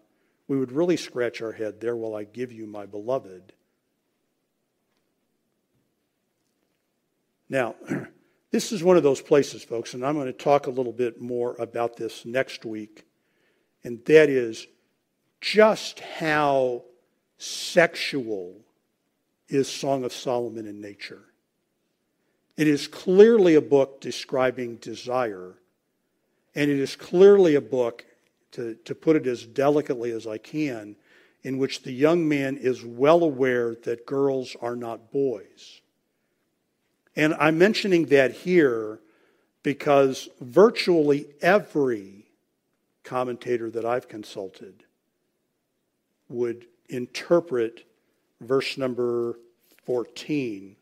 we 0.48 0.60
would 0.60 0.72
really 0.72 0.98
scratch 0.98 1.42
our 1.42 1.52
head, 1.52 1.82
there 1.82 1.96
will 1.96 2.16
I 2.16 2.26
give 2.26 2.52
you 2.52 2.68
my 2.68 2.86
beloved. 2.86 3.54
Now, 7.50 7.76
this 8.52 8.72
is 8.72 8.84
one 8.84 8.98
of 8.98 9.04
those 9.04 9.22
places, 9.22 9.64
folks, 9.64 9.94
and 9.94 10.06
I'm 10.06 10.16
going 10.16 10.28
to 10.28 10.34
talk 10.34 10.68
a 10.68 10.72
little 10.72 10.94
bit 10.94 11.20
more 11.20 11.56
about 11.60 11.98
this 11.98 12.26
next 12.26 12.64
week, 12.66 13.06
and 13.84 14.04
that 14.06 14.30
is 14.30 14.68
just 15.42 16.00
how 16.00 16.84
sexual 17.38 18.56
is 19.48 19.68
Song 19.68 20.04
of 20.04 20.14
Solomon 20.14 20.68
in 20.68 20.80
nature. 20.80 21.24
It 22.56 22.68
is 22.68 22.88
clearly 22.88 23.56
a 23.56 23.62
book 23.62 24.02
describing 24.02 24.76
desire, 24.76 25.56
and 26.54 26.70
it 26.70 26.78
is 26.80 26.96
clearly 26.96 27.56
a 27.56 27.62
book, 27.62 28.06
to, 28.52 28.76
to 28.84 28.96
put 28.96 29.16
it 29.16 29.28
as 29.28 29.46
delicately 29.46 30.12
as 30.12 30.28
I 30.28 30.38
can, 30.38 30.96
in 31.44 31.58
which 31.58 31.84
the 31.84 31.92
young 31.92 32.28
man 32.28 32.58
is 32.58 32.84
well 32.84 33.24
aware 33.24 33.76
that 33.84 34.06
girls 34.06 34.56
are 34.62 34.76
not 34.76 35.12
boys. 35.12 35.82
And 37.16 37.34
I'm 37.36 37.58
mentioning 37.58 38.06
that 38.08 38.32
here 38.32 39.00
because 39.64 40.30
virtually 40.40 41.28
every 41.42 42.26
commentator 43.04 43.70
that 43.72 43.86
I've 43.86 44.08
consulted 44.08 44.84
would 46.30 46.66
interpret 46.88 47.86
verse 48.42 48.78
number 48.78 49.38
14. 49.86 50.76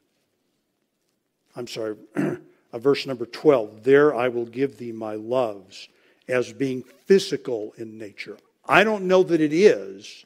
I'm 1.55 1.67
sorry, 1.67 1.95
verse 2.73 3.07
number 3.07 3.25
12. 3.25 3.83
There 3.83 4.13
I 4.13 4.27
will 4.27 4.45
give 4.45 4.77
thee 4.77 4.91
my 4.91 5.15
loves 5.15 5.87
as 6.27 6.51
being 6.51 6.83
physical 7.05 7.73
in 7.77 7.97
nature. 7.97 8.37
I 8.67 8.83
don't 8.83 9.07
know 9.07 9.23
that 9.23 9.39
it 9.39 9.53
is. 9.53 10.25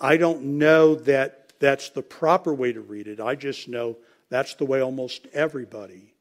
I 0.00 0.16
don't 0.16 0.42
know 0.58 0.94
that 0.96 1.52
that's 1.60 1.90
the 1.90 2.02
proper 2.02 2.52
way 2.52 2.72
to 2.72 2.80
read 2.80 3.06
it. 3.06 3.20
I 3.20 3.36
just 3.36 3.68
know 3.68 3.96
that's 4.32 4.54
the 4.54 4.64
way 4.64 4.80
almost 4.80 5.26
everybody 5.34 6.14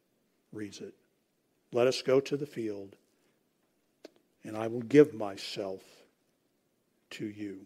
reads 0.51 0.81
it. 0.81 0.93
Let 1.71 1.87
us 1.87 2.01
go 2.01 2.19
to 2.19 2.35
the 2.35 2.45
field, 2.45 2.97
and 4.43 4.57
I 4.57 4.67
will 4.67 4.81
give 4.81 5.13
myself 5.13 5.81
to 7.11 7.25
you. 7.25 7.61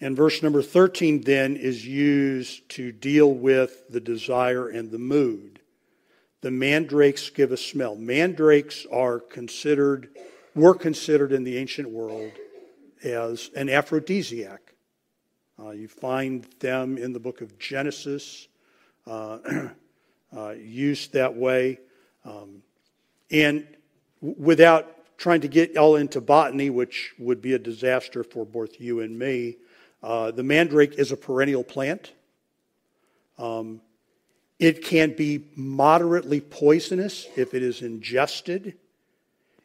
And 0.00 0.16
verse 0.16 0.42
number 0.42 0.60
13 0.60 1.20
then 1.20 1.54
is 1.54 1.86
used 1.86 2.68
to 2.70 2.90
deal 2.90 3.32
with 3.32 3.88
the 3.88 4.00
desire 4.00 4.68
and 4.68 4.90
the 4.90 4.98
mood. 4.98 5.60
The 6.40 6.50
mandrakes 6.50 7.30
give 7.30 7.52
a 7.52 7.56
smell. 7.56 7.94
Mandrakes 7.94 8.86
are 8.90 9.20
considered, 9.20 10.08
were 10.56 10.74
considered 10.74 11.30
in 11.30 11.44
the 11.44 11.58
ancient 11.58 11.90
world 11.90 12.32
as 13.04 13.50
an 13.54 13.68
aphrodisiac. 13.68 14.73
Uh, 15.58 15.70
you 15.70 15.86
find 15.86 16.44
them 16.58 16.98
in 16.98 17.12
the 17.12 17.20
book 17.20 17.40
of 17.40 17.58
Genesis, 17.58 18.48
uh, 19.06 19.38
uh, 20.36 20.50
used 20.50 21.12
that 21.12 21.36
way. 21.36 21.78
Um, 22.24 22.62
and 23.30 23.66
w- 24.20 24.36
without 24.36 25.16
trying 25.16 25.42
to 25.42 25.48
get 25.48 25.76
all 25.76 25.94
into 25.94 26.20
botany, 26.20 26.70
which 26.70 27.14
would 27.18 27.40
be 27.40 27.52
a 27.52 27.58
disaster 27.58 28.24
for 28.24 28.44
both 28.44 28.80
you 28.80 29.00
and 29.00 29.16
me, 29.16 29.56
uh, 30.02 30.32
the 30.32 30.42
mandrake 30.42 30.94
is 30.94 31.12
a 31.12 31.16
perennial 31.16 31.62
plant. 31.62 32.12
Um, 33.38 33.80
it 34.58 34.84
can 34.84 35.14
be 35.14 35.44
moderately 35.54 36.40
poisonous 36.40 37.26
if 37.36 37.54
it 37.54 37.62
is 37.62 37.80
ingested, 37.80 38.76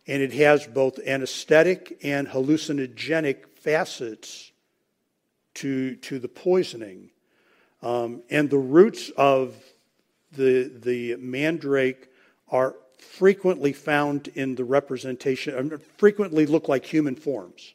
and 0.06 0.22
it 0.22 0.34
has 0.34 0.68
both 0.68 1.00
anesthetic 1.00 2.00
and 2.04 2.28
hallucinogenic 2.28 3.48
facets 3.56 4.49
to, 5.60 5.96
to 5.98 6.20
the 6.20 6.28
poisoning. 6.28 7.10
Um, 7.82 8.24
and 8.30 8.50
the 8.50 8.58
roots 8.58 9.10
of 9.18 9.56
the, 10.32 10.72
the 10.84 11.16
mandrake 11.18 12.10
are 12.50 12.76
frequently 12.98 13.74
found 13.74 14.30
in 14.30 14.56
the 14.56 14.64
representation, 14.64 15.74
uh, 15.74 15.78
frequently 15.98 16.46
look 16.46 16.68
like 16.68 16.86
human 16.86 17.16
forms, 17.16 17.74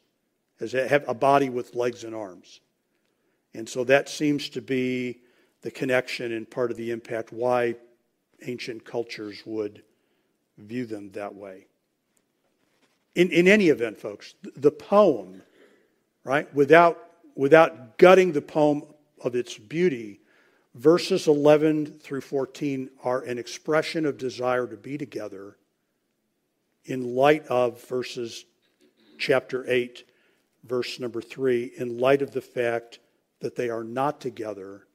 as 0.59 0.71
they 0.71 0.87
have 0.87 1.07
a 1.07 1.13
body 1.13 1.49
with 1.49 1.75
legs 1.75 2.03
and 2.03 2.15
arms. 2.15 2.59
And 3.53 3.69
so 3.69 3.83
that 3.83 4.09
seems 4.09 4.49
to 4.49 4.61
be 4.61 5.19
the 5.61 5.71
connection 5.71 6.31
and 6.31 6.49
part 6.49 6.71
of 6.71 6.77
the 6.77 6.91
impact 6.91 7.31
why 7.31 7.75
ancient 8.45 8.83
cultures 8.83 9.43
would 9.45 9.83
view 10.57 10.85
them 10.85 11.11
that 11.11 11.33
way. 11.35 11.67
In, 13.13 13.29
in 13.31 13.47
any 13.47 13.69
event, 13.69 13.97
folks, 13.97 14.35
the 14.55 14.71
poem, 14.71 15.41
right, 16.23 16.53
without 16.53 17.04
without 17.35 17.97
gutting 17.97 18.31
the 18.31 18.41
poem 18.41 18.83
of 19.23 19.35
its 19.35 19.57
beauty, 19.57 20.21
verses 20.73 21.27
11 21.27 21.85
through 21.99 22.21
14 22.21 22.89
are 23.03 23.21
an 23.21 23.37
expression 23.37 24.05
of 24.05 24.17
desire 24.17 24.67
to 24.67 24.77
be 24.77 24.97
together 24.97 25.57
in 26.85 27.15
light 27.15 27.45
of 27.47 27.81
verses 27.87 28.45
chapter 29.17 29.65
8, 29.67 30.03
verse 30.63 30.99
number 30.99 31.21
3, 31.21 31.71
in 31.77 31.97
light 31.97 32.21
of 32.21 32.31
the 32.31 32.41
fact 32.41 32.99
that 33.39 33.55
they 33.55 33.69
are 33.69 33.83
not 33.83 34.21
together. 34.21 34.85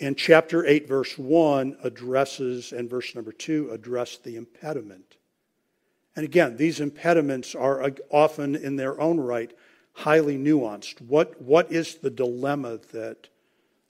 And 0.00 0.16
chapter 0.16 0.66
8, 0.66 0.88
verse 0.88 1.16
1 1.16 1.78
addresses, 1.82 2.72
and 2.72 2.90
verse 2.90 3.14
number 3.14 3.32
2 3.32 3.70
address 3.70 4.18
the 4.18 4.36
impediment. 4.36 5.16
And 6.16 6.24
again, 6.24 6.56
these 6.56 6.80
impediments 6.80 7.54
are 7.54 7.82
uh, 7.82 7.90
often 8.10 8.54
in 8.54 8.76
their 8.76 9.00
own 9.00 9.18
right 9.18 9.52
highly 9.94 10.36
nuanced. 10.36 11.00
What, 11.00 11.40
what 11.40 11.72
is 11.72 11.96
the 11.96 12.10
dilemma 12.10 12.78
that 12.92 13.28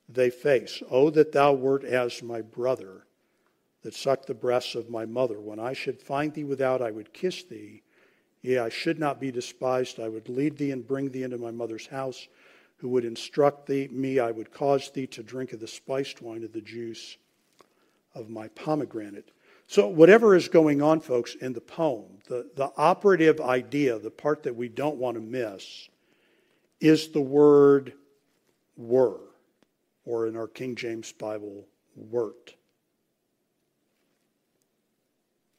they 0.09 0.31
face? 0.31 0.83
Oh, 0.91 1.11
that 1.11 1.33
thou 1.33 1.53
wert 1.53 1.85
as 1.85 2.23
my 2.23 2.41
brother 2.41 3.05
that 3.83 3.95
sucked 3.95 4.27
the 4.27 4.35
breasts 4.35 4.75
of 4.75 4.91
my 4.91 5.05
mother. 5.05 5.41
When 5.41 5.61
I 5.61 5.75
should 5.75 6.01
find 6.01 6.33
thee 6.33 6.45
without, 6.45 6.81
I 6.81 6.91
would 6.91 7.13
kiss 7.13 7.45
thee. 7.45 7.83
Yea, 8.43 8.59
I 8.59 8.69
should 8.69 8.99
not 8.99 9.21
be 9.21 9.31
despised. 9.31 10.01
I 10.01 10.09
would 10.09 10.29
lead 10.29 10.57
thee 10.57 10.71
and 10.71 10.87
bring 10.87 11.11
thee 11.11 11.23
into 11.23 11.39
my 11.39 11.51
mother's 11.51 11.87
house, 11.87 12.29
who 12.79 12.89
would 12.91 13.05
instruct 13.05 13.67
thee, 13.67 13.89
me. 13.91 14.19
I 14.19 14.31
would 14.31 14.53
cause 14.53 14.91
thee 14.91 15.07
to 15.09 15.23
drink 15.23 15.53
of 15.53 15.61
the 15.61 15.69
spiced 15.69 16.23
wine 16.23 16.45
of 16.45 16.53
the 16.53 16.61
juice 16.61 17.17
of 18.15 18.31
my 18.31 18.49
pomegranate. 18.49 19.31
So, 19.67 19.89
whatever 19.89 20.35
is 20.35 20.49
going 20.49 20.83
on, 20.83 21.01
folks, 21.01 21.35
in 21.37 21.55
the 21.55 21.61
poem, 21.61 22.19
the, 22.29 22.51
the 22.55 22.71
operative 22.77 23.41
idea, 23.41 23.99
the 23.99 24.11
part 24.11 24.43
that 24.43 24.57
we 24.57 24.69
don't 24.69 24.97
want 24.97 25.17
to 25.17 25.23
miss, 25.23 25.89
is 26.85 27.09
the 27.09 27.21
word 27.21 27.95
were, 28.77 29.21
or 30.05 30.27
in 30.27 30.37
our 30.37 30.47
King 30.47 30.75
James 30.77 31.13
Bible, 31.13 31.65
wert. 31.97 32.55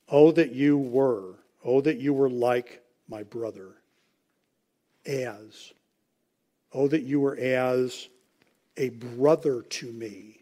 Oh, 0.07 0.31
that 0.33 0.51
you 0.51 0.77
were. 0.77 1.33
Oh, 1.63 1.81
that 1.81 1.97
you 1.97 2.13
were 2.13 2.29
like 2.29 2.83
my 3.09 3.23
brother. 3.23 3.69
As. 5.07 5.73
Oh, 6.71 6.87
that 6.87 7.01
you 7.01 7.19
were 7.19 7.37
as 7.37 8.07
a 8.77 8.89
brother 8.89 9.63
to 9.63 9.91
me. 9.91 10.37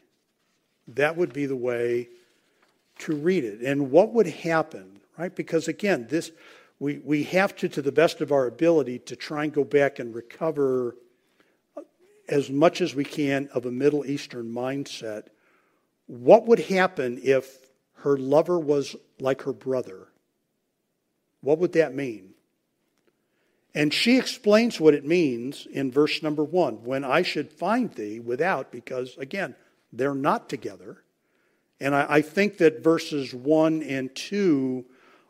That 0.89 1.15
would 1.15 1.31
be 1.31 1.45
the 1.45 1.55
way 1.55 2.09
to 2.99 3.15
read 3.15 3.45
it. 3.45 3.61
And 3.61 3.89
what 3.89 4.11
would 4.11 4.27
happen, 4.27 4.99
right? 5.17 5.33
Because 5.33 5.69
again, 5.69 6.07
this 6.09 6.31
we, 6.83 6.97
we 6.97 7.23
have 7.23 7.55
to, 7.55 7.69
to 7.69 7.81
the 7.81 7.93
best 7.93 8.19
of 8.19 8.33
our 8.33 8.45
ability, 8.45 8.99
to 8.99 9.15
try 9.15 9.45
and 9.45 9.53
go 9.53 9.63
back 9.63 9.99
and 9.99 10.13
recover 10.13 10.97
as 12.27 12.49
much 12.49 12.81
as 12.81 12.93
we 12.93 13.05
can 13.05 13.47
of 13.53 13.65
a 13.65 13.71
Middle 13.71 14.05
Eastern 14.05 14.51
mindset. 14.53 15.27
What 16.07 16.45
would 16.45 16.59
happen 16.59 17.21
if 17.23 17.69
her 17.99 18.17
lover 18.17 18.59
was 18.59 18.97
like 19.17 19.43
her 19.43 19.53
brother? 19.53 20.09
What 21.39 21.57
would 21.59 21.71
that 21.71 21.95
mean? 21.95 22.31
And 23.73 23.93
she 23.93 24.17
explains 24.17 24.77
what 24.77 24.93
it 24.93 25.05
means 25.05 25.65
in 25.71 25.89
verse 25.89 26.21
number 26.21 26.43
one 26.43 26.83
when 26.83 27.05
I 27.05 27.21
should 27.21 27.49
find 27.49 27.93
thee 27.93 28.19
without, 28.19 28.73
because 28.73 29.15
again, 29.17 29.55
they're 29.93 30.13
not 30.13 30.49
together. 30.49 30.97
And 31.79 31.95
I, 31.95 32.07
I 32.09 32.21
think 32.21 32.57
that 32.57 32.83
verses 32.83 33.33
one 33.33 33.81
and 33.83 34.13
two 34.13 34.83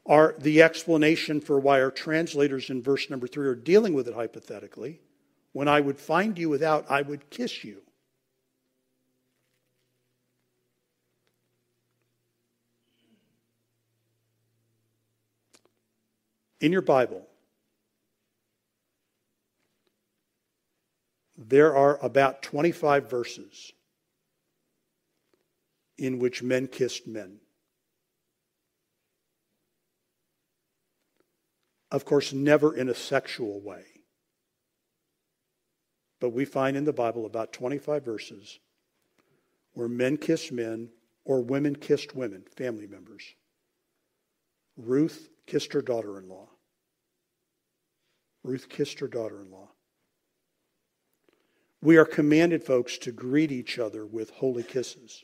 are 0.06 0.36
the 0.38 0.62
explanation 0.62 1.40
for 1.40 1.60
why 1.60 1.82
our 1.82 1.92
translators 1.92 2.70
in 2.70 2.82
verse 2.82 3.10
number 3.10 3.28
three 3.28 3.48
are 3.48 3.56
dealing 3.56 3.94
with 3.94 4.08
it 4.08 4.14
hypothetically. 4.14 5.00
When 5.54 5.68
I 5.68 5.80
would 5.80 6.00
find 6.00 6.38
you 6.38 6.50
without, 6.50 6.86
I 6.90 7.02
would 7.02 7.30
kiss 7.30 7.64
you. 7.64 7.82
In 16.60 16.72
your 16.72 16.82
Bible, 16.82 17.28
there 21.38 21.76
are 21.76 21.98
about 22.04 22.42
25 22.42 23.10
verses 23.10 23.74
in 25.98 26.20
which 26.20 26.42
men 26.42 26.68
kissed 26.68 27.06
men. 27.08 27.40
Of 31.94 32.06
course, 32.06 32.34
never 32.34 32.76
in 32.76 32.90
a 32.90 32.96
sexual 32.96 33.62
way. 33.62 33.84
But 36.20 36.32
we 36.32 36.44
find 36.44 36.76
in 36.76 36.86
the 36.86 36.92
Bible 36.92 37.28
about 37.28 37.54
25 37.54 38.04
verses 38.04 38.60
where 39.74 39.88
men 39.88 40.18
kissed 40.18 40.52
men 40.52 40.90
or 41.24 41.42
women 41.42 41.76
kissed 41.76 42.16
women, 42.16 42.46
family 42.58 42.88
members. 42.88 43.36
Ruth 44.76 45.30
kissed 45.46 45.74
her 45.74 45.84
daughter 45.84 46.18
in 46.18 46.28
law. 46.28 46.50
Ruth 48.44 48.70
kissed 48.70 49.00
her 49.00 49.08
daughter 49.08 49.40
in 49.40 49.52
law. 49.52 49.70
We 51.80 51.98
are 51.98 52.06
commanded, 52.06 52.64
folks, 52.64 52.98
to 53.00 53.12
greet 53.12 53.52
each 53.52 53.78
other 53.78 54.04
with 54.04 54.32
holy 54.32 54.64
kisses. 54.64 55.24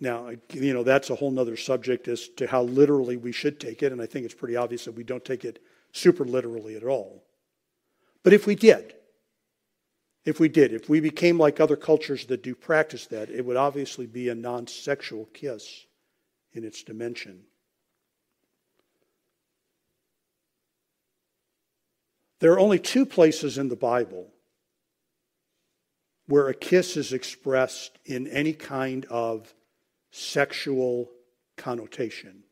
Now, 0.00 0.30
you 0.52 0.72
know, 0.72 0.84
that's 0.84 1.10
a 1.10 1.14
whole 1.14 1.36
other 1.38 1.56
subject 1.56 2.06
as 2.06 2.28
to 2.36 2.46
how 2.46 2.62
literally 2.62 3.16
we 3.16 3.32
should 3.32 3.58
take 3.58 3.82
it, 3.82 3.92
and 3.92 4.00
I 4.00 4.06
think 4.06 4.24
it's 4.24 4.34
pretty 4.34 4.56
obvious 4.56 4.84
that 4.84 4.92
we 4.94 5.04
don't 5.04 5.24
take 5.24 5.44
it 5.44 5.60
super 5.92 6.24
literally 6.24 6.76
at 6.76 6.84
all. 6.84 7.24
But 8.22 8.32
if 8.32 8.46
we 8.46 8.54
did, 8.54 8.94
if 10.24 10.38
we 10.38 10.48
did, 10.48 10.72
if 10.72 10.88
we 10.88 11.00
became 11.00 11.38
like 11.38 11.58
other 11.58 11.76
cultures 11.76 12.26
that 12.26 12.42
do 12.42 12.54
practice 12.54 13.06
that, 13.06 13.30
it 13.30 13.44
would 13.44 13.56
obviously 13.56 14.06
be 14.06 14.28
a 14.28 14.34
non 14.34 14.66
sexual 14.66 15.26
kiss 15.32 15.86
in 16.52 16.64
its 16.64 16.82
dimension. 16.82 17.44
There 22.40 22.52
are 22.52 22.60
only 22.60 22.78
two 22.78 23.04
places 23.04 23.58
in 23.58 23.68
the 23.68 23.76
Bible 23.76 24.28
where 26.26 26.48
a 26.48 26.54
kiss 26.54 26.96
is 26.96 27.12
expressed 27.12 27.98
in 28.04 28.28
any 28.28 28.52
kind 28.52 29.06
of 29.06 29.52
sexual 30.10 31.10
connotation. 31.56 32.44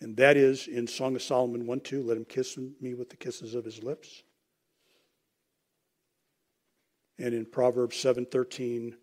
And 0.00 0.16
that 0.16 0.36
is 0.36 0.66
in 0.66 0.86
Song 0.86 1.14
of 1.14 1.22
Solomon 1.22 1.66
1 1.66 1.80
2, 1.80 2.02
let 2.02 2.16
him 2.16 2.24
kiss 2.24 2.58
me 2.80 2.94
with 2.94 3.10
the 3.10 3.16
kisses 3.16 3.54
of 3.54 3.64
his 3.64 3.82
lips. 3.82 4.24
And 7.18 7.34
in 7.34 7.46
Proverbs 7.46 7.96
7:13 7.96 8.96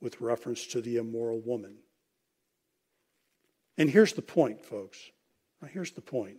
with 0.00 0.20
reference 0.20 0.66
to 0.68 0.80
the 0.80 0.96
immoral 0.96 1.40
woman. 1.40 1.78
And 3.78 3.88
here's 3.88 4.14
the 4.14 4.22
point, 4.22 4.64
folks. 4.64 4.98
Here's 5.68 5.92
the 5.92 6.00
point. 6.00 6.38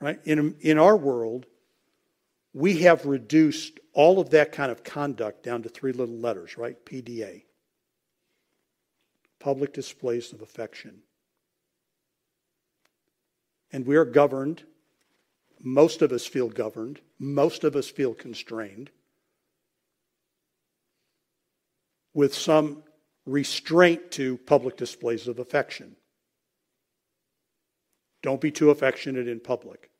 Right? 0.00 0.20
In, 0.24 0.56
in 0.60 0.78
our 0.78 0.96
world, 0.96 1.46
we 2.54 2.78
have 2.78 3.06
reduced 3.06 3.78
all 3.92 4.20
of 4.20 4.30
that 4.30 4.52
kind 4.52 4.72
of 4.72 4.82
conduct 4.82 5.42
down 5.42 5.62
to 5.62 5.68
three 5.68 5.92
little 5.92 6.16
letters, 6.16 6.56
right? 6.56 6.82
PDA 6.84 7.44
public 9.40 9.72
displays 9.72 10.32
of 10.32 10.42
affection. 10.42 11.00
And 13.72 13.86
we 13.86 13.96
are 13.96 14.04
governed, 14.04 14.62
most 15.60 16.02
of 16.02 16.12
us 16.12 16.26
feel 16.26 16.48
governed, 16.48 17.00
most 17.18 17.64
of 17.64 17.74
us 17.74 17.88
feel 17.88 18.14
constrained, 18.14 18.90
with 22.14 22.34
some 22.34 22.82
restraint 23.26 24.10
to 24.12 24.38
public 24.38 24.76
displays 24.76 25.28
of 25.28 25.38
affection. 25.38 25.96
Don't 28.22 28.40
be 28.40 28.50
too 28.50 28.70
affectionate 28.70 29.28
in 29.28 29.40
public. 29.40 29.90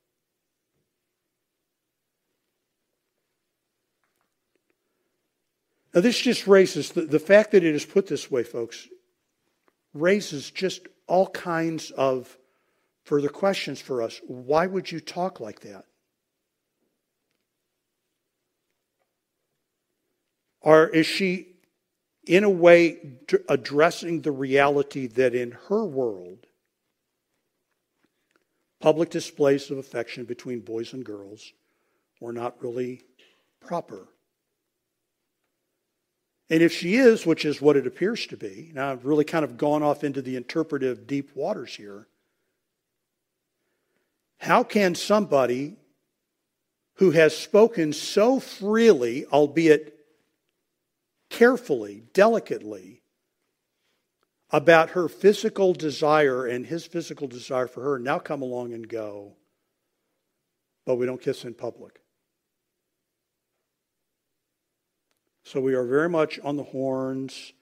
Now, 5.94 6.00
this 6.00 6.18
just 6.18 6.46
raises 6.46 6.90
the, 6.90 7.02
the 7.02 7.18
fact 7.18 7.50
that 7.52 7.64
it 7.64 7.74
is 7.74 7.84
put 7.84 8.06
this 8.06 8.30
way, 8.30 8.44
folks, 8.44 8.88
raises 9.94 10.50
just 10.50 10.86
all 11.06 11.28
kinds 11.28 11.90
of 11.90 12.38
further 13.04 13.28
questions 13.28 13.80
for 13.80 14.02
us. 14.02 14.20
Why 14.26 14.66
would 14.66 14.90
you 14.90 15.00
talk 15.00 15.40
like 15.40 15.60
that? 15.60 15.84
Or 20.60 20.88
is 20.88 21.06
she, 21.06 21.48
in 22.26 22.44
a 22.44 22.50
way, 22.50 22.98
addressing 23.48 24.20
the 24.20 24.32
reality 24.32 25.06
that 25.08 25.34
in 25.34 25.52
her 25.68 25.84
world, 25.84 26.46
public 28.78 29.10
displays 29.10 29.70
of 29.70 29.78
affection 29.78 30.24
between 30.24 30.60
boys 30.60 30.92
and 30.92 31.04
girls 31.04 31.52
were 32.20 32.32
not 32.32 32.62
really 32.62 33.02
proper? 33.60 34.06
And 36.50 36.62
if 36.62 36.72
she 36.72 36.96
is, 36.96 37.24
which 37.24 37.44
is 37.44 37.62
what 37.62 37.76
it 37.76 37.86
appears 37.86 38.26
to 38.26 38.36
be, 38.36 38.72
now 38.74 38.90
I've 38.90 39.06
really 39.06 39.24
kind 39.24 39.44
of 39.44 39.56
gone 39.56 39.84
off 39.84 40.02
into 40.02 40.20
the 40.20 40.34
interpretive 40.34 41.06
deep 41.06 41.30
waters 41.36 41.76
here. 41.76 42.08
How 44.38 44.64
can 44.64 44.96
somebody 44.96 45.76
who 46.94 47.12
has 47.12 47.36
spoken 47.36 47.92
so 47.92 48.40
freely, 48.40 49.26
albeit 49.26 49.96
carefully, 51.30 52.02
delicately, 52.12 53.02
about 54.50 54.90
her 54.90 55.08
physical 55.08 55.72
desire 55.72 56.46
and 56.46 56.66
his 56.66 56.84
physical 56.84 57.28
desire 57.28 57.68
for 57.68 57.82
her 57.82 57.98
now 58.00 58.18
come 58.18 58.42
along 58.42 58.72
and 58.72 58.88
go, 58.88 59.36
but 60.84 60.96
we 60.96 61.06
don't 61.06 61.22
kiss 61.22 61.44
in 61.44 61.54
public? 61.54 62.00
So 65.50 65.60
we 65.60 65.74
are 65.74 65.84
very 65.84 66.08
much 66.08 66.38
on 66.44 66.56
the 66.56 66.62
horns 66.62 67.52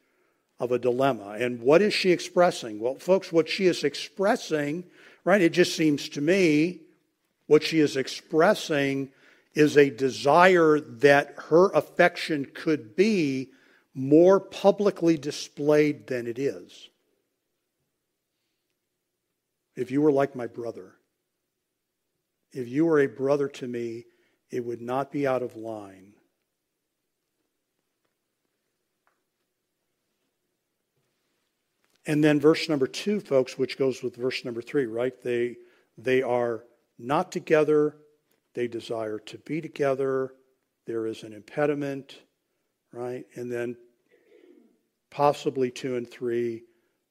of 0.61 0.72
a 0.72 0.79
dilemma. 0.79 1.38
And 1.40 1.59
what 1.62 1.81
is 1.81 1.94
she 1.94 2.12
expressing? 2.12 2.79
Well, 2.79 2.96
folks, 2.96 3.33
what 3.33 3.48
she 3.48 3.64
is 3.64 3.83
expressing, 3.83 4.85
right, 5.24 5.40
it 5.40 5.55
just 5.55 5.74
seems 5.74 6.11
to 6.11 6.20
me, 6.20 6.81
what 7.46 7.62
she 7.62 7.81
is 7.81 7.96
expressing 7.96 9.09
is 9.55 9.79
a 9.79 9.88
desire 9.88 10.79
that 10.81 11.35
her 11.48 11.70
affection 11.70 12.46
could 12.53 12.94
be 12.94 13.48
more 13.94 14.38
publicly 14.38 15.16
displayed 15.16 16.09
than 16.09 16.27
it 16.27 16.38
is. 16.38 16.90
If 19.77 19.90
you 19.90 20.03
were 20.03 20.12
like 20.12 20.37
my 20.37 20.46
brother, 20.46 20.92
if 22.53 22.68
you 22.68 22.85
were 22.85 23.01
a 23.01 23.07
brother 23.07 23.48
to 23.48 23.66
me, 23.66 24.05
it 24.51 24.62
would 24.62 24.83
not 24.83 25.11
be 25.11 25.27
out 25.27 25.42
of 25.42 25.57
line 25.57 26.12
And 32.09 32.25
then 32.25 32.40
verse 32.40 32.71
number 32.71 32.87
two, 32.87 33.21
folks, 33.21 33.59
which 33.59 33.77
goes 33.77 34.03
with 34.03 34.16
verse 34.16 34.42
number 34.42 34.62
three, 34.62 34.87
right? 34.87 35.12
They, 35.23 35.57
they 35.99 36.23
are 36.23 36.64
not 36.99 37.31
together. 37.31 37.97
They 38.55 38.66
desire 38.66 39.18
to 39.27 39.37
be 39.38 39.61
together. 39.61 40.33
There 40.87 41.07
is 41.07 41.23
an 41.23 41.35
impediment, 41.35 42.21
right? 42.92 43.27
And 43.35 43.53
then 43.53 43.77
possibly 45.11 45.71
two 45.71 45.97
and 45.97 46.11
three, 46.11 46.62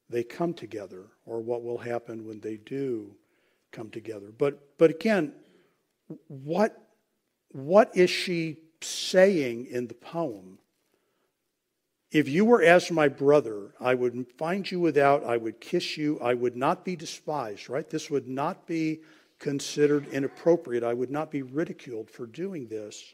they 0.10 0.24
come 0.24 0.56
together, 0.56 1.06
or 1.28 1.42
what 1.42 1.64
will 1.64 1.78
happen 1.78 2.26
when 2.26 2.40
they 2.40 2.58
do 2.58 3.16
come 3.72 3.92
together. 3.92 4.34
But, 4.36 4.78
but 4.80 4.90
again, 4.90 5.32
what, 6.28 6.76
what 7.50 7.96
is 7.96 8.10
she 8.10 8.58
saying 8.82 9.68
in 9.68 9.88
the 9.88 9.94
poem? 9.94 10.58
If 12.12 12.30
you 12.30 12.46
were 12.46 12.62
as 12.62 12.90
my 12.90 13.10
brother, 13.10 13.74
I 13.82 13.94
would 13.94 14.28
find 14.38 14.70
you 14.70 14.80
without, 14.80 15.26
I 15.26 15.36
would 15.36 15.60
kiss 15.60 15.98
you, 15.98 16.20
I 16.22 16.34
would 16.34 16.56
not 16.56 16.86
be 16.86 16.96
despised, 16.96 17.70
right? 17.70 17.90
This 17.90 18.10
would 18.10 18.28
not 18.28 18.66
be 18.66 19.02
considered 19.40 20.08
inappropriate. 20.08 20.84
I 20.84 20.94
would 20.94 21.12
not 21.12 21.32
be 21.32 21.42
ridiculed 21.42 22.10
for 22.10 22.26
doing 22.26 22.68
this. 22.68 23.14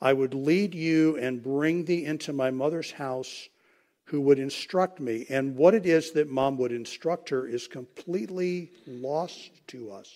I 0.00 0.12
would 0.12 0.34
lead 0.34 0.74
you 0.74 1.16
and 1.16 1.42
bring 1.42 1.84
thee 1.84 2.04
into 2.04 2.32
my 2.32 2.50
mother's 2.50 2.90
house 2.90 3.48
who 4.04 4.20
would 4.22 4.38
instruct 4.38 5.00
me. 5.00 5.26
And 5.28 5.56
what 5.56 5.74
it 5.74 5.86
is 5.86 6.12
that 6.12 6.30
mom 6.30 6.56
would 6.58 6.72
instruct 6.72 7.28
her 7.28 7.46
is 7.46 7.68
completely 7.68 8.70
lost 8.86 9.50
to 9.68 9.92
us. 9.92 10.10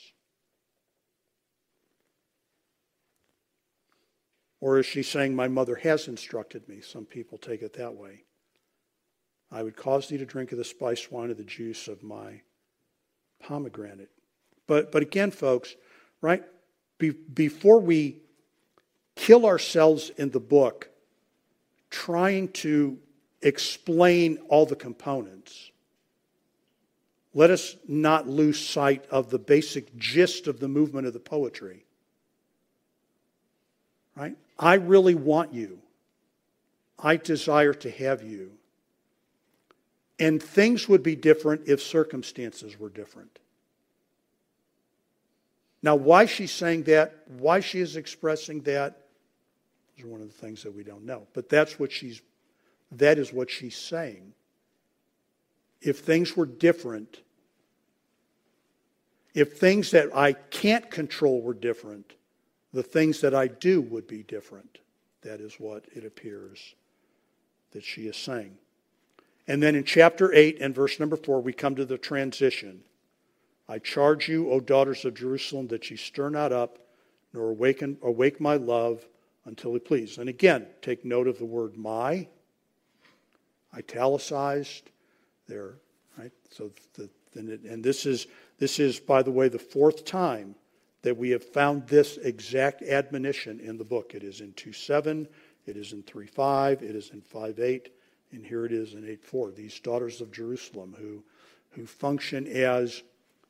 Or 4.63 4.79
is 4.79 4.87
she 4.87 5.03
saying, 5.03 5.35
My 5.35 5.49
mother 5.49 5.75
has 5.75 6.07
instructed 6.07 6.69
me? 6.69 6.81
Some 6.81 7.05
people 7.05 7.37
take 7.37 7.63
it 7.63 7.75
that 7.75 7.97
way. 7.97 8.23
I 9.51 9.65
would 9.65 9.77
cause 9.77 10.09
thee 10.09 10.19
to 10.19 10.25
drink 10.25 10.53
of 10.53 10.59
the 10.59 10.65
spice 10.65 11.11
wine 11.11 11.31
of 11.31 11.37
the 11.37 11.43
juice 11.43 11.89
of 11.89 12.05
my 12.05 12.43
pomegranate. 13.41 14.11
But, 14.69 14.93
but 14.93 15.03
again, 15.03 15.33
folks, 15.33 15.75
right? 16.21 16.45
Be, 16.99 17.11
before 17.11 17.81
we 17.81 18.23
kill 19.17 19.47
ourselves 19.47 20.11
in 20.17 20.31
the 20.31 20.41
book 20.41 20.91
trying 21.91 22.47
to 22.53 22.99
explain 23.43 24.39
all 24.49 24.65
the 24.65 24.77
components, 24.77 25.73
let 27.35 27.51
us 27.51 27.75
not 27.89 28.29
lose 28.29 28.65
sight 28.65 29.07
of 29.11 29.29
the 29.29 29.41
basic 29.41 29.97
gist 29.97 30.47
of 30.47 30.61
the 30.61 30.69
movement 30.69 31.09
of 31.09 31.15
the 31.15 31.19
poetry. 31.19 31.85
Right? 34.17 34.37
I 34.59 34.75
really 34.75 35.15
want 35.15 35.55
you. 35.55 35.79
I 36.99 37.17
desire 37.17 37.75
to 37.75 37.91
have 37.91 38.23
you. 38.23 38.53
And 40.19 40.43
things 40.43 40.89
would 40.89 41.03
be 41.03 41.17
different 41.17 41.63
if 41.67 41.83
circumstances 41.83 42.79
were 42.79 42.91
different. 42.91 43.39
Now, 45.83 45.97
why 45.97 46.27
she's 46.27 46.53
saying 46.53 46.85
that, 46.85 47.25
why 47.27 47.61
she 47.61 47.81
is 47.81 47.97
expressing 47.97 48.61
that, 48.63 48.99
is 49.99 50.05
one 50.05 50.21
of 50.21 50.29
the 50.29 50.39
things 50.39 50.63
that 50.63 50.75
we 50.75 50.85
don't 50.85 51.05
know. 51.05 51.27
But 51.33 51.49
that's 51.49 51.79
what 51.79 51.91
she's, 51.91 52.23
that 52.93 53.19
is 53.19 53.33
what 53.33 53.51
she's 53.51 53.77
saying. 53.77 54.33
If 55.81 56.01
things 56.01 56.37
were 56.37 56.47
different, 56.47 57.23
if 59.35 59.59
things 59.59 59.91
that 59.91 60.15
I 60.15 60.35
can't 60.35 60.89
control 60.89 61.41
were 61.41 61.55
different, 61.55 62.13
the 62.73 62.83
things 62.83 63.21
that 63.21 63.35
I 63.35 63.49
do 63.49 63.81
would 63.81 64.07
be 64.07 64.23
different. 64.23 64.79
That 65.23 65.41
is 65.41 65.55
what 65.59 65.85
it 65.95 66.05
appears 66.05 66.75
that 67.73 67.85
she 67.85 68.03
is 68.03 68.17
saying. 68.17 68.57
And 69.47 69.63
then 69.63 69.75
in 69.75 69.85
chapter 69.85 70.33
8 70.33 70.59
and 70.61 70.75
verse 70.75 71.01
number 71.01 71.17
4, 71.17 71.41
we 71.41 71.53
come 71.53 71.75
to 71.77 71.85
the 71.85 71.99
transition. 71.99 72.83
I 73.69 73.79
charge 73.79 74.29
you, 74.29 74.51
O 74.51 74.61
daughters 74.61 75.05
of 75.05 75.15
Jerusalem, 75.15 75.69
that 75.69 75.91
ye 75.91 75.97
stir 75.97 76.29
not 76.29 76.53
up, 76.53 76.79
nor 77.33 77.51
awaken, 77.51 77.99
awake 78.03 78.41
my 78.41 78.57
love 78.57 79.07
until 79.45 79.73
he 79.73 79.79
please. 79.79 80.19
And 80.19 80.29
again, 80.29 80.67
take 80.81 81.05
note 81.05 81.27
of 81.27 81.39
the 81.39 81.45
word 81.45 81.77
my, 81.77 82.29
italicized 83.77 84.91
there, 85.49 85.75
right? 86.19 86.33
So, 86.51 86.71
the, 86.95 87.09
and 87.35 87.83
this 87.83 88.05
is, 88.05 88.27
this 88.59 88.79
is, 88.79 89.01
by 89.01 89.23
the 89.23 89.31
way, 89.31 89.49
the 89.49 89.59
fourth 89.59 90.05
time 90.05 90.55
that 91.03 91.17
we 91.17 91.31
have 91.31 91.45
found 91.45 91.87
this 91.87 92.17
exact 92.19 92.83
admonition 92.83 93.61
in 93.61 93.77
the 93.77 93.85
book. 93.85 94.15
It 94.15 94.23
is 94.23 94.41
in 94.41 94.53
2.7, 94.53 95.27
it 95.67 95.77
is 95.77 95.93
in 95.93 96.03
3.5, 96.05 96.83
it 96.83 96.95
is 96.95 97.11
in 97.11 97.21
5.8, 97.23 97.89
and 98.33 98.47
here 98.47 98.65
it 98.65 98.73
is 98.73 98.95
in 98.95 99.03
8.4. 99.03 99.55
These 99.55 99.81
daughters 99.81 100.21
of 100.21 100.33
Jerusalem 100.33 100.95
who, 100.99 101.23
who 101.73 101.87
function 101.87 102.47
as 102.47 103.03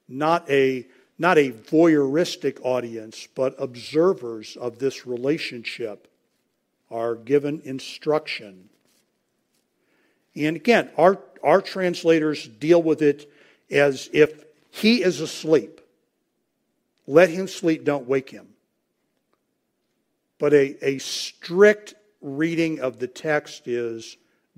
not 0.09 0.49
a, 0.51 0.87
not 1.19 1.39
a 1.39 1.53
voyeuristic 1.53 2.59
audience, 2.63 3.29
but 3.35 3.55
observers 3.59 4.57
of 4.57 4.79
this 4.79 5.07
relationship 5.07 6.09
are 6.91 7.15
given 7.15 7.61
instruction. 7.65 8.69
And 10.35 10.57
again, 10.57 10.91
our, 10.97 11.19
our 11.43 11.61
translators 11.61 12.49
deal 12.49 12.83
with 12.83 13.03
it 13.03 13.31
as 13.71 14.09
if 14.13 14.45
he 14.71 15.03
is 15.03 15.21
asleep. 15.21 15.82
Let 17.07 17.31
him 17.31 17.49
sleep, 17.49 17.85
don't 17.85 18.07
wake 18.07 18.31
him. 18.31 18.49
But 20.39 20.53
a, 20.55 20.77
a 20.85 20.99
strict 20.99 21.95
reading 22.21 22.81
of 22.81 22.99
the 22.99 23.07
text 23.07 23.67
is 23.67 24.17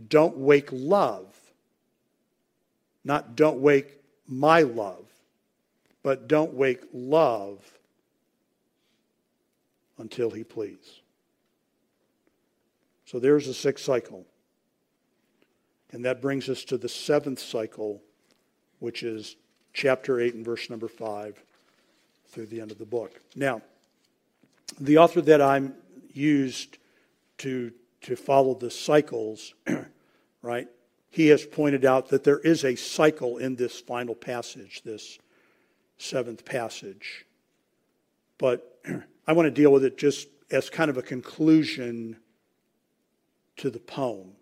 don't 0.08 0.36
wake 0.36 0.68
love, 0.72 1.34
not 3.04 3.36
don't 3.36 3.60
wake 3.60 3.98
my 4.26 4.62
love, 4.62 5.06
but 6.02 6.28
don't 6.28 6.54
wake 6.54 6.84
love 6.92 7.60
until 9.98 10.30
he 10.30 10.44
please. 10.44 11.00
So 13.06 13.18
there's 13.18 13.46
the 13.46 13.54
sixth 13.54 13.84
cycle. 13.84 14.26
And 15.92 16.04
that 16.04 16.20
brings 16.20 16.48
us 16.48 16.64
to 16.64 16.76
the 16.76 16.88
seventh 16.88 17.38
cycle, 17.38 18.02
which 18.80 19.02
is 19.02 19.36
chapter 19.72 20.20
8 20.20 20.34
and 20.34 20.44
verse 20.44 20.68
number 20.68 20.88
5 20.88 21.42
through 22.28 22.46
the 22.46 22.60
end 22.60 22.70
of 22.70 22.78
the 22.78 22.86
book. 22.86 23.20
Now, 23.36 23.62
the 24.80 24.98
author 24.98 25.20
that 25.22 25.40
I'm 25.40 25.74
used 26.12 26.78
to, 27.38 27.72
to 28.02 28.16
follow 28.16 28.54
the 28.54 28.70
cycles, 28.70 29.54
right, 30.42 30.68
he 31.10 31.28
has 31.28 31.44
pointed 31.44 31.84
out 31.84 32.08
that 32.08 32.24
there 32.24 32.40
is 32.40 32.64
a 32.64 32.74
cycle 32.74 33.38
in 33.38 33.56
this 33.56 33.80
final 33.80 34.14
passage, 34.14 34.82
this 34.84 35.18
seventh 35.98 36.44
passage. 36.44 37.24
But 38.38 38.80
I 39.26 39.32
want 39.32 39.46
to 39.46 39.50
deal 39.50 39.72
with 39.72 39.84
it 39.84 39.96
just 39.96 40.28
as 40.50 40.70
kind 40.70 40.90
of 40.90 40.96
a 40.96 41.02
conclusion 41.02 42.16
to 43.58 43.70
the 43.70 43.78
poem. 43.78 44.32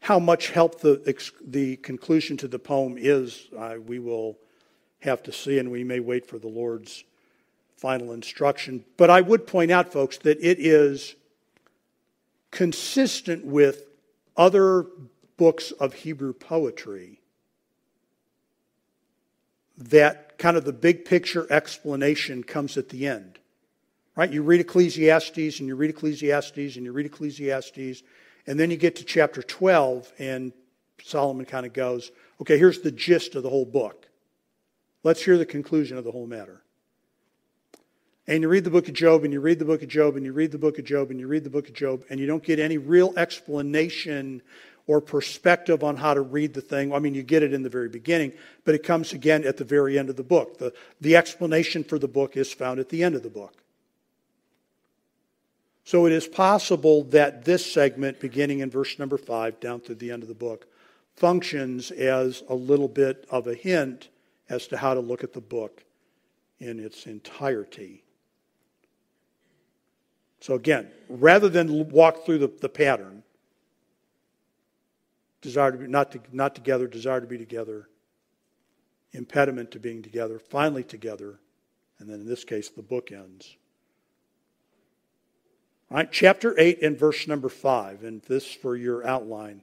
How 0.00 0.18
much 0.18 0.50
help 0.50 0.80
the, 0.80 1.16
the 1.44 1.76
conclusion 1.76 2.36
to 2.38 2.48
the 2.48 2.58
poem 2.58 2.96
is, 2.98 3.48
uh, 3.56 3.74
we 3.84 3.98
will 3.98 4.38
have 5.00 5.22
to 5.24 5.32
see, 5.32 5.58
and 5.58 5.70
we 5.70 5.84
may 5.84 6.00
wait 6.00 6.26
for 6.26 6.38
the 6.38 6.48
Lord's 6.48 7.04
final 7.76 8.12
instruction. 8.12 8.84
But 8.96 9.10
I 9.10 9.20
would 9.20 9.46
point 9.46 9.70
out, 9.70 9.92
folks, 9.92 10.18
that 10.18 10.38
it 10.40 10.58
is 10.58 11.14
consistent 12.50 13.44
with 13.44 13.84
other 14.36 14.86
books 15.36 15.70
of 15.72 15.94
Hebrew 15.94 16.32
poetry 16.32 17.20
that 19.76 20.38
kind 20.38 20.56
of 20.56 20.64
the 20.64 20.72
big 20.72 21.04
picture 21.04 21.46
explanation 21.50 22.42
comes 22.42 22.76
at 22.76 22.88
the 22.88 23.06
end. 23.06 23.38
Right? 24.16 24.32
You 24.32 24.42
read 24.42 24.60
Ecclesiastes 24.60 25.60
and 25.60 25.68
you 25.68 25.76
read 25.76 25.90
Ecclesiastes 25.90 26.76
and 26.76 26.84
you 26.84 26.90
read 26.90 27.06
Ecclesiastes, 27.06 28.02
and 28.48 28.58
then 28.58 28.70
you 28.70 28.76
get 28.76 28.96
to 28.96 29.04
chapter 29.04 29.42
12, 29.42 30.12
and 30.18 30.52
Solomon 31.04 31.44
kind 31.46 31.64
of 31.64 31.72
goes, 31.72 32.10
okay, 32.40 32.58
here's 32.58 32.80
the 32.80 32.90
gist 32.90 33.36
of 33.36 33.44
the 33.44 33.50
whole 33.50 33.64
book. 33.64 34.07
Let's 35.02 35.24
hear 35.24 35.38
the 35.38 35.46
conclusion 35.46 35.96
of 35.96 36.04
the 36.04 36.12
whole 36.12 36.26
matter. 36.26 36.62
And 38.26 38.42
you 38.42 38.48
read 38.48 38.64
the 38.64 38.70
book 38.70 38.88
of 38.88 38.94
Job, 38.94 39.24
and 39.24 39.32
you 39.32 39.40
read 39.40 39.58
the 39.58 39.64
book 39.64 39.82
of 39.82 39.88
Job, 39.88 40.16
and 40.16 40.24
you 40.24 40.32
read 40.32 40.52
the 40.52 40.58
book 40.58 40.78
of 40.78 40.84
Job, 40.84 41.10
and 41.10 41.18
you 41.18 41.26
read 41.26 41.44
the 41.44 41.50
book 41.50 41.68
of 41.68 41.74
Job, 41.74 42.04
and 42.10 42.20
you 42.20 42.26
don't 42.26 42.42
get 42.42 42.58
any 42.58 42.76
real 42.76 43.14
explanation 43.16 44.42
or 44.86 45.00
perspective 45.00 45.82
on 45.82 45.96
how 45.96 46.14
to 46.14 46.20
read 46.20 46.52
the 46.52 46.60
thing. 46.60 46.92
I 46.92 46.98
mean, 46.98 47.14
you 47.14 47.22
get 47.22 47.42
it 47.42 47.54
in 47.54 47.62
the 47.62 47.70
very 47.70 47.88
beginning, 47.88 48.32
but 48.64 48.74
it 48.74 48.82
comes 48.82 49.12
again 49.12 49.46
at 49.46 49.56
the 49.56 49.64
very 49.64 49.98
end 49.98 50.10
of 50.10 50.16
the 50.16 50.22
book. 50.22 50.58
The, 50.58 50.74
the 51.00 51.16
explanation 51.16 51.84
for 51.84 51.98
the 51.98 52.08
book 52.08 52.36
is 52.36 52.52
found 52.52 52.80
at 52.80 52.88
the 52.88 53.02
end 53.02 53.14
of 53.14 53.22
the 53.22 53.30
book. 53.30 53.54
So 55.84 56.04
it 56.04 56.12
is 56.12 56.26
possible 56.26 57.04
that 57.04 57.46
this 57.46 57.70
segment, 57.70 58.20
beginning 58.20 58.58
in 58.58 58.70
verse 58.70 58.98
number 58.98 59.16
five 59.16 59.58
down 59.58 59.80
to 59.82 59.94
the 59.94 60.10
end 60.10 60.22
of 60.22 60.28
the 60.28 60.34
book, 60.34 60.66
functions 61.16 61.90
as 61.90 62.42
a 62.48 62.54
little 62.54 62.88
bit 62.88 63.26
of 63.30 63.46
a 63.46 63.54
hint 63.54 64.08
as 64.48 64.66
to 64.68 64.76
how 64.76 64.94
to 64.94 65.00
look 65.00 65.24
at 65.24 65.32
the 65.32 65.40
book 65.40 65.84
in 66.58 66.80
its 66.80 67.06
entirety. 67.06 68.04
So, 70.40 70.54
again, 70.54 70.90
rather 71.08 71.48
than 71.48 71.88
walk 71.90 72.24
through 72.24 72.38
the, 72.38 72.52
the 72.60 72.68
pattern, 72.68 73.22
desire 75.40 75.72
to 75.72 75.78
be 75.78 75.86
not, 75.86 76.12
to, 76.12 76.20
not 76.32 76.54
together, 76.54 76.86
desire 76.86 77.20
to 77.20 77.26
be 77.26 77.38
together, 77.38 77.88
impediment 79.12 79.70
to 79.72 79.80
being 79.80 80.02
together, 80.02 80.38
finally 80.38 80.84
together, 80.84 81.40
and 81.98 82.08
then 82.08 82.20
in 82.20 82.26
this 82.26 82.44
case, 82.44 82.68
the 82.68 82.82
book 82.82 83.10
ends. 83.10 83.56
All 85.90 85.96
right, 85.96 86.12
chapter 86.12 86.54
8 86.58 86.82
and 86.82 86.98
verse 86.98 87.26
number 87.26 87.48
5, 87.48 88.04
and 88.04 88.22
this 88.22 88.52
for 88.52 88.76
your 88.76 89.06
outline. 89.06 89.62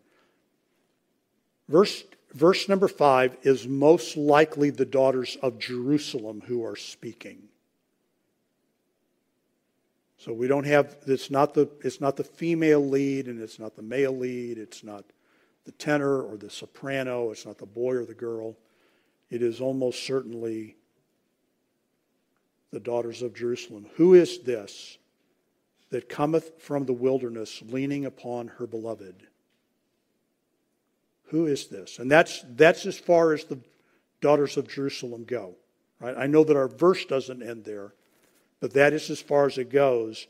Verse, 1.69 2.03
verse 2.35 2.69
number 2.69 2.87
5 2.87 3.37
is 3.43 3.67
most 3.67 4.17
likely 4.17 4.69
the 4.69 4.85
daughters 4.85 5.37
of 5.41 5.57
Jerusalem 5.57 6.43
who 6.45 6.63
are 6.63 6.75
speaking. 6.75 7.47
So 10.17 10.33
we 10.33 10.47
don't 10.47 10.65
have 10.65 10.95
it's 11.07 11.31
not 11.31 11.53
the 11.53 11.69
it's 11.83 12.01
not 12.01 12.17
the 12.17 12.23
female 12.23 12.85
lead 12.85 13.27
and 13.27 13.41
it's 13.41 13.59
not 13.59 13.75
the 13.75 13.81
male 13.81 14.15
lead, 14.17 14.57
it's 14.57 14.83
not 14.83 15.05
the 15.65 15.71
tenor 15.71 16.21
or 16.21 16.37
the 16.37 16.49
soprano, 16.49 17.31
it's 17.31 17.45
not 17.45 17.57
the 17.57 17.65
boy 17.65 17.93
or 17.93 18.05
the 18.05 18.13
girl. 18.13 18.57
It 19.29 19.41
is 19.41 19.61
almost 19.61 20.05
certainly 20.05 20.75
the 22.71 22.79
daughters 22.79 23.21
of 23.21 23.33
Jerusalem. 23.33 23.87
Who 23.95 24.13
is 24.13 24.39
this 24.39 24.97
that 25.91 26.09
cometh 26.09 26.61
from 26.61 26.85
the 26.85 26.93
wilderness 26.93 27.61
leaning 27.67 28.05
upon 28.05 28.47
her 28.47 28.67
beloved? 28.67 29.27
Who 31.27 31.47
is 31.47 31.67
this? 31.67 31.99
And 31.99 32.09
that's 32.09 32.43
that's 32.49 32.85
as 32.85 32.97
far 32.97 33.33
as 33.33 33.45
the 33.45 33.59
daughters 34.21 34.57
of 34.57 34.67
Jerusalem 34.67 35.23
go. 35.25 35.55
Right? 35.99 36.15
I 36.17 36.27
know 36.27 36.43
that 36.43 36.55
our 36.55 36.67
verse 36.67 37.05
doesn't 37.05 37.41
end 37.41 37.65
there. 37.65 37.93
But 38.59 38.73
that 38.73 38.93
is 38.93 39.09
as 39.09 39.21
far 39.21 39.45
as 39.45 39.57
it 39.57 39.69
goes. 39.69 40.27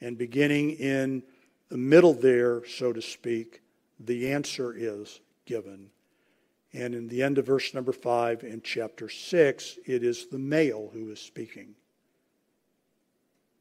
And 0.00 0.18
beginning 0.18 0.72
in 0.72 1.22
the 1.68 1.76
middle 1.76 2.14
there, 2.14 2.64
so 2.66 2.92
to 2.92 3.02
speak, 3.02 3.62
the 3.98 4.32
answer 4.32 4.74
is 4.76 5.20
given. 5.44 5.90
And 6.72 6.94
in 6.94 7.08
the 7.08 7.22
end 7.22 7.38
of 7.38 7.46
verse 7.46 7.74
number 7.74 7.92
5 7.92 8.44
in 8.44 8.62
chapter 8.62 9.08
6, 9.08 9.78
it 9.86 10.04
is 10.04 10.26
the 10.26 10.38
male 10.38 10.90
who 10.92 11.10
is 11.10 11.20
speaking. 11.20 11.74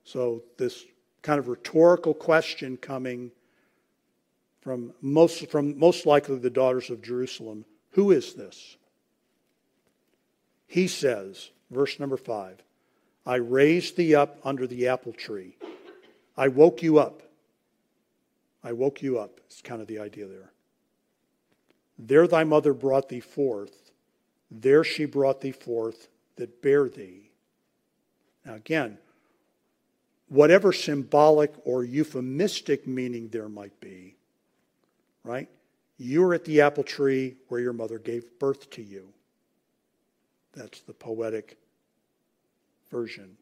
So, 0.04 0.44
this 0.58 0.86
kind 1.22 1.40
of 1.40 1.48
rhetorical 1.48 2.14
question 2.14 2.78
coming 2.78 3.32
from 4.62 4.94
most, 5.02 5.50
from 5.50 5.78
most 5.78 6.06
likely 6.06 6.38
the 6.38 6.50
daughters 6.50 6.90
of 6.90 7.02
Jerusalem 7.02 7.66
Who 7.92 8.12
is 8.12 8.34
this? 8.34 8.78
He 10.68 10.88
says, 10.88 11.50
verse 11.72 12.00
number 12.00 12.18
5 12.18 12.62
I 13.26 13.36
raised 13.36 13.98
thee 13.98 14.16
up 14.16 14.38
under 14.44 14.68
the 14.68 14.88
apple 14.88 15.14
tree. 15.14 15.58
I 16.38 16.48
woke 16.48 16.82
you 16.82 17.00
up. 17.00 17.22
I 18.64 18.74
woke 18.74 19.02
you 19.02 19.20
up. 19.20 19.40
It's 19.46 19.62
kind 19.62 19.82
of 19.82 19.88
the 19.88 20.00
idea 20.00 20.28
there. 20.28 20.52
There 21.98 22.28
thy 22.28 22.44
mother 22.44 22.74
brought 22.74 23.10
thee 23.10 23.20
forth. 23.20 23.92
There 24.50 24.84
she 24.84 25.06
brought 25.06 25.42
thee 25.42 25.52
forth 25.52 26.08
that 26.38 26.62
bare 26.62 26.88
thee. 26.90 27.32
Now, 28.46 28.56
again, 28.56 28.98
whatever 30.30 30.72
symbolic 30.72 31.54
or 31.66 31.84
euphemistic 31.84 32.88
meaning 32.88 33.30
there 33.30 33.50
might 33.50 33.80
be, 33.80 34.16
right? 35.30 35.48
You 35.98 36.24
are 36.24 36.34
at 36.34 36.46
the 36.46 36.62
apple 36.62 36.84
tree 36.84 37.36
where 37.50 37.62
your 37.62 37.74
mother 37.74 38.00
gave 38.00 38.40
birth 38.40 38.70
to 38.72 38.82
you. 38.82 39.10
That's 40.54 40.80
the 40.82 40.94
poetic 40.94 41.58
version. 42.90 43.38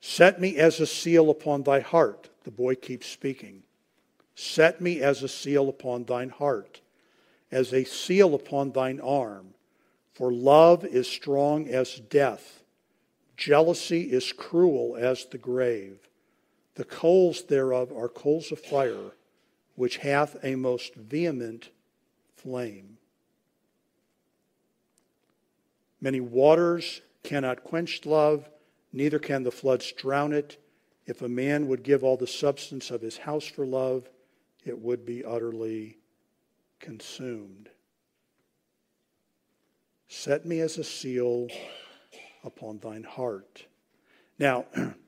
Set 0.00 0.40
me 0.40 0.56
as 0.56 0.80
a 0.80 0.86
seal 0.86 1.30
upon 1.30 1.62
thy 1.62 1.78
heart. 1.78 2.28
The 2.42 2.50
boy 2.50 2.74
keeps 2.74 3.06
speaking. 3.06 3.62
Set 4.34 4.80
me 4.80 5.00
as 5.00 5.22
a 5.22 5.28
seal 5.28 5.68
upon 5.68 6.04
thine 6.04 6.30
heart, 6.30 6.80
as 7.52 7.72
a 7.72 7.84
seal 7.84 8.34
upon 8.34 8.72
thine 8.72 8.98
arm. 9.00 9.54
For 10.14 10.32
love 10.32 10.84
is 10.84 11.06
strong 11.06 11.68
as 11.68 12.00
death. 12.00 12.64
Jealousy 13.36 14.10
is 14.10 14.32
cruel 14.32 14.96
as 14.98 15.26
the 15.26 15.38
grave. 15.38 16.09
The 16.74 16.84
coals 16.84 17.44
thereof 17.44 17.92
are 17.92 18.08
coals 18.08 18.52
of 18.52 18.60
fire, 18.60 19.12
which 19.74 19.98
hath 19.98 20.36
a 20.42 20.54
most 20.54 20.94
vehement 20.94 21.70
flame. 22.36 22.98
Many 26.00 26.20
waters 26.20 27.02
cannot 27.22 27.64
quench 27.64 28.06
love, 28.06 28.48
neither 28.92 29.18
can 29.18 29.42
the 29.42 29.50
floods 29.50 29.92
drown 29.92 30.32
it. 30.32 30.56
If 31.06 31.22
a 31.22 31.28
man 31.28 31.66
would 31.68 31.82
give 31.82 32.04
all 32.04 32.16
the 32.16 32.26
substance 32.26 32.90
of 32.90 33.02
his 33.02 33.18
house 33.18 33.44
for 33.44 33.66
love, 33.66 34.08
it 34.64 34.78
would 34.78 35.04
be 35.04 35.24
utterly 35.24 35.98
consumed. 36.78 37.68
Set 40.08 40.44
me 40.46 40.60
as 40.60 40.78
a 40.78 40.84
seal 40.84 41.48
upon 42.44 42.78
thine 42.78 43.04
heart. 43.04 43.66
Now, 44.38 44.66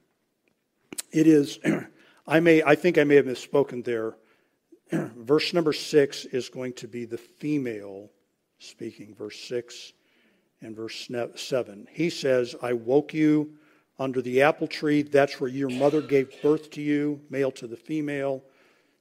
it 1.12 1.26
is, 1.26 1.58
I 2.26 2.40
may, 2.40 2.62
I 2.62 2.74
think 2.74 2.98
I 2.98 3.04
may 3.04 3.16
have 3.16 3.26
misspoken 3.26 3.84
there. 3.84 4.16
Verse 4.92 5.54
number 5.54 5.72
six 5.72 6.24
is 6.24 6.48
going 6.48 6.72
to 6.74 6.88
be 6.88 7.04
the 7.04 7.18
female 7.18 8.10
speaking. 8.58 9.14
Verse 9.14 9.38
six 9.38 9.92
and 10.62 10.76
verse 10.76 11.10
7. 11.34 11.88
He 11.90 12.08
says, 12.08 12.54
I 12.62 12.72
woke 12.72 13.12
you 13.12 13.54
under 13.98 14.22
the 14.22 14.42
apple 14.42 14.68
tree. 14.68 15.02
That's 15.02 15.40
where 15.40 15.50
your 15.50 15.68
mother 15.68 16.00
gave 16.00 16.40
birth 16.40 16.70
to 16.72 16.82
you, 16.82 17.20
male 17.28 17.50
to 17.52 17.66
the 17.66 17.76
female. 17.76 18.42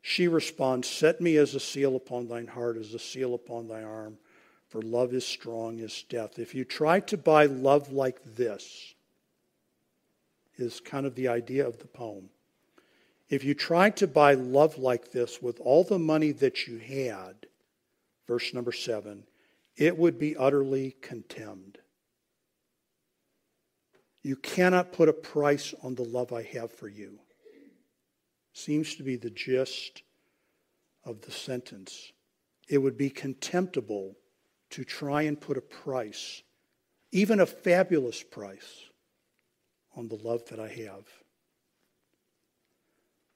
She 0.01 0.27
responds, 0.27 0.89
Set 0.89 1.21
me 1.21 1.37
as 1.37 1.55
a 1.55 1.59
seal 1.59 1.95
upon 1.95 2.27
thine 2.27 2.47
heart, 2.47 2.77
as 2.77 2.93
a 2.93 2.99
seal 2.99 3.35
upon 3.35 3.67
thy 3.67 3.83
arm, 3.83 4.17
for 4.67 4.81
love 4.81 5.13
is 5.13 5.25
strong 5.25 5.79
as 5.79 6.03
death. 6.09 6.39
If 6.39 6.55
you 6.55 6.65
try 6.65 6.99
to 7.01 7.17
buy 7.17 7.45
love 7.45 7.91
like 7.91 8.19
this, 8.35 8.95
is 10.61 10.79
kind 10.79 11.05
of 11.05 11.15
the 11.15 11.27
idea 11.27 11.67
of 11.67 11.79
the 11.79 11.87
poem. 11.87 12.29
If 13.29 13.43
you 13.43 13.53
tried 13.53 13.97
to 13.97 14.07
buy 14.07 14.33
love 14.33 14.77
like 14.77 15.11
this 15.11 15.41
with 15.41 15.59
all 15.59 15.83
the 15.83 15.99
money 15.99 16.31
that 16.33 16.67
you 16.67 16.77
had, 16.77 17.47
verse 18.27 18.53
number 18.53 18.71
seven, 18.71 19.23
it 19.77 19.97
would 19.97 20.19
be 20.19 20.35
utterly 20.35 20.95
contemned. 21.01 21.77
You 24.21 24.35
cannot 24.35 24.91
put 24.91 25.09
a 25.09 25.13
price 25.13 25.73
on 25.81 25.95
the 25.95 26.03
love 26.03 26.31
I 26.31 26.43
have 26.43 26.71
for 26.71 26.87
you. 26.87 27.19
Seems 28.53 28.95
to 28.95 29.03
be 29.03 29.15
the 29.15 29.29
gist 29.29 30.03
of 31.03 31.21
the 31.21 31.31
sentence. 31.31 32.11
It 32.67 32.77
would 32.77 32.97
be 32.97 33.09
contemptible 33.09 34.17
to 34.71 34.83
try 34.83 35.23
and 35.23 35.39
put 35.39 35.57
a 35.57 35.61
price, 35.61 36.43
even 37.11 37.39
a 37.39 37.45
fabulous 37.45 38.21
price, 38.23 38.90
on 39.95 40.07
the 40.07 40.15
love 40.15 40.45
that 40.49 40.59
I 40.59 40.67
have. 40.67 41.05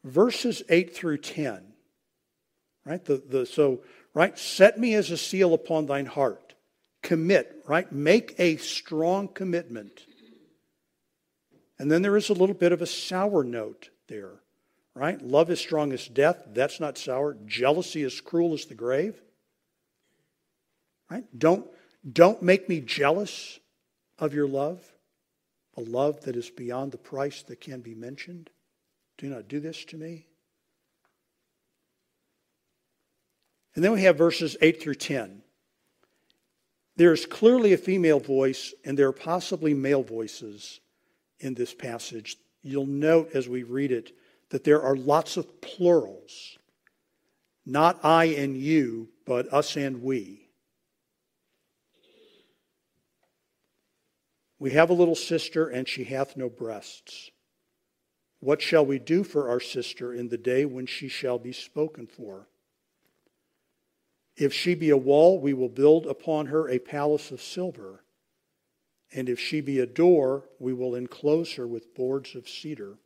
Verses 0.03 0.63
8 0.69 0.95
through 0.95 1.17
10, 1.17 1.73
right? 2.85 3.03
The, 3.03 3.17
the, 3.17 3.45
so 3.45 3.81
right? 4.15 4.39
Set 4.39 4.79
me 4.79 4.95
as 4.95 5.11
a 5.11 5.17
seal 5.17 5.53
upon 5.53 5.85
thine 5.85 6.07
heart. 6.07 6.55
Commit, 7.03 7.63
right? 7.67 7.91
Make 7.91 8.33
a 8.39 8.57
strong 8.57 9.27
commitment. 9.27 10.07
And 11.77 11.91
then 11.91 12.01
there 12.01 12.17
is 12.17 12.29
a 12.29 12.33
little 12.33 12.55
bit 12.55 12.71
of 12.71 12.81
a 12.81 12.87
sour 12.87 13.43
note 13.43 13.89
there, 14.07 14.39
right? 14.95 15.21
Love 15.21 15.51
is 15.51 15.59
strong 15.59 15.91
as 15.91 16.07
death. 16.07 16.41
That's 16.47 16.79
not 16.79 16.97
sour. 16.97 17.37
Jealousy 17.45 18.01
is 18.01 18.21
cruel 18.21 18.53
as 18.53 18.65
the 18.65 18.73
grave. 18.73 19.21
Right? 21.11 21.25
Don't, 21.37 21.67
don't 22.09 22.41
make 22.41 22.67
me 22.67 22.79
jealous 22.79 23.59
of 24.17 24.33
your 24.33 24.47
love, 24.47 24.81
a 25.77 25.81
love 25.81 26.21
that 26.21 26.35
is 26.35 26.49
beyond 26.49 26.91
the 26.91 26.97
price 26.97 27.43
that 27.43 27.61
can 27.61 27.81
be 27.81 27.95
mentioned. 27.95 28.49
Do 29.17 29.27
not 29.27 29.47
do 29.47 29.59
this 29.59 29.85
to 29.85 29.97
me. 29.97 30.27
And 33.75 33.83
then 33.83 33.91
we 33.91 34.03
have 34.03 34.17
verses 34.17 34.55
8 34.61 34.81
through 34.81 34.95
10. 34.95 35.41
There 36.95 37.11
is 37.11 37.25
clearly 37.25 37.73
a 37.73 37.77
female 37.77 38.21
voice, 38.21 38.73
and 38.85 38.97
there 38.97 39.09
are 39.09 39.13
possibly 39.13 39.73
male 39.73 40.03
voices 40.03 40.79
in 41.39 41.53
this 41.53 41.73
passage. 41.73 42.37
You'll 42.63 42.85
note 42.85 43.31
as 43.33 43.49
we 43.49 43.63
read 43.63 43.91
it 43.91 44.13
that 44.49 44.63
there 44.63 44.81
are 44.81 44.95
lots 44.95 45.35
of 45.35 45.59
plurals. 45.59 46.57
Not 47.65 47.99
I 48.03 48.25
and 48.25 48.55
you, 48.55 49.09
but 49.25 49.51
us 49.51 49.75
and 49.75 50.01
we. 50.01 50.44
We 54.65 54.71
have 54.71 54.89
a 54.89 54.93
little 54.93 55.13
sister, 55.13 55.67
and 55.67 55.87
she 55.87 56.05
hath 56.05 56.35
no 56.35 56.49
breasts. 56.49 57.29
What 58.39 58.63
shall 58.63 58.83
we 58.83 58.97
do 58.97 59.23
for 59.23 59.47
our 59.47 59.59
sister 59.59 60.11
in 60.11 60.29
the 60.29 60.39
day 60.39 60.65
when 60.65 60.87
she 60.87 61.07
shall 61.07 61.37
be 61.37 61.51
spoken 61.51 62.07
for? 62.07 62.47
If 64.35 64.53
she 64.53 64.73
be 64.73 64.89
a 64.89 64.97
wall, 64.97 65.39
we 65.39 65.53
will 65.53 65.69
build 65.69 66.07
upon 66.07 66.47
her 66.47 66.67
a 66.67 66.79
palace 66.79 67.29
of 67.29 67.43
silver. 67.43 68.05
And 69.13 69.29
if 69.29 69.39
she 69.39 69.61
be 69.61 69.77
a 69.77 69.85
door, 69.85 70.45
we 70.57 70.73
will 70.73 70.95
enclose 70.95 71.53
her 71.53 71.67
with 71.67 71.93
boards 71.93 72.33
of 72.33 72.49
cedar. 72.49 72.97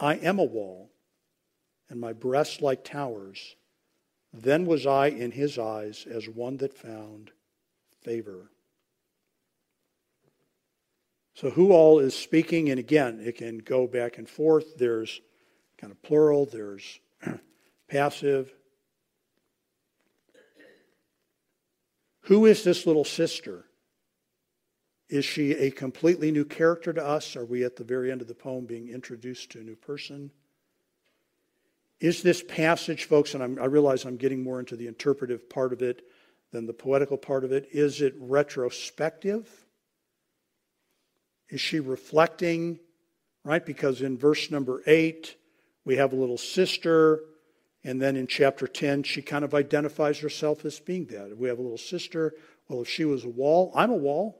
I 0.00 0.16
am 0.16 0.40
a 0.40 0.44
wall, 0.44 0.90
and 1.88 2.00
my 2.00 2.12
breasts 2.12 2.60
like 2.60 2.82
towers. 2.82 3.54
Then 4.32 4.66
was 4.66 4.84
I 4.84 5.10
in 5.10 5.30
his 5.30 5.60
eyes 5.60 6.08
as 6.10 6.28
one 6.28 6.56
that 6.56 6.74
found 6.74 7.30
favor. 8.02 8.50
So, 11.40 11.50
who 11.50 11.70
all 11.70 12.00
is 12.00 12.16
speaking? 12.16 12.68
And 12.68 12.80
again, 12.80 13.20
it 13.24 13.36
can 13.36 13.58
go 13.58 13.86
back 13.86 14.18
and 14.18 14.28
forth. 14.28 14.76
There's 14.76 15.20
kind 15.80 15.92
of 15.92 16.02
plural, 16.02 16.46
there's 16.46 16.98
passive. 17.88 18.52
Who 22.22 22.44
is 22.44 22.64
this 22.64 22.86
little 22.86 23.04
sister? 23.04 23.66
Is 25.08 25.24
she 25.24 25.52
a 25.52 25.70
completely 25.70 26.32
new 26.32 26.44
character 26.44 26.92
to 26.92 27.06
us? 27.06 27.36
Are 27.36 27.44
we 27.44 27.62
at 27.62 27.76
the 27.76 27.84
very 27.84 28.10
end 28.10 28.20
of 28.20 28.26
the 28.26 28.34
poem 28.34 28.66
being 28.66 28.88
introduced 28.88 29.50
to 29.50 29.60
a 29.60 29.62
new 29.62 29.76
person? 29.76 30.32
Is 32.00 32.20
this 32.20 32.42
passage, 32.42 33.04
folks, 33.04 33.34
and 33.34 33.44
I'm, 33.44 33.60
i 33.60 33.66
realize 33.66 34.04
I'm 34.04 34.16
getting 34.16 34.42
more 34.42 34.58
into 34.58 34.74
the 34.74 34.88
interpretive 34.88 35.48
part 35.48 35.72
of 35.72 35.82
it 35.82 36.02
than 36.50 36.66
the 36.66 36.72
poetical 36.72 37.16
part 37.16 37.44
of 37.44 37.52
it, 37.52 37.68
is 37.70 38.00
it 38.00 38.14
retrospective? 38.18 39.67
Is 41.50 41.60
she 41.60 41.80
reflecting, 41.80 42.78
right? 43.44 43.64
Because 43.64 44.02
in 44.02 44.18
verse 44.18 44.50
number 44.50 44.82
eight, 44.86 45.36
we 45.84 45.96
have 45.96 46.12
a 46.12 46.16
little 46.16 46.36
sister, 46.36 47.20
and 47.84 48.00
then 48.02 48.16
in 48.16 48.26
chapter 48.26 48.66
10, 48.66 49.04
she 49.04 49.22
kind 49.22 49.44
of 49.44 49.54
identifies 49.54 50.18
herself 50.18 50.64
as 50.64 50.78
being 50.80 51.06
that. 51.06 51.36
We 51.36 51.48
have 51.48 51.58
a 51.58 51.62
little 51.62 51.78
sister. 51.78 52.34
Well, 52.68 52.82
if 52.82 52.88
she 52.88 53.04
was 53.04 53.24
a 53.24 53.28
wall, 53.30 53.72
I'm 53.74 53.90
a 53.90 53.96
wall. 53.96 54.38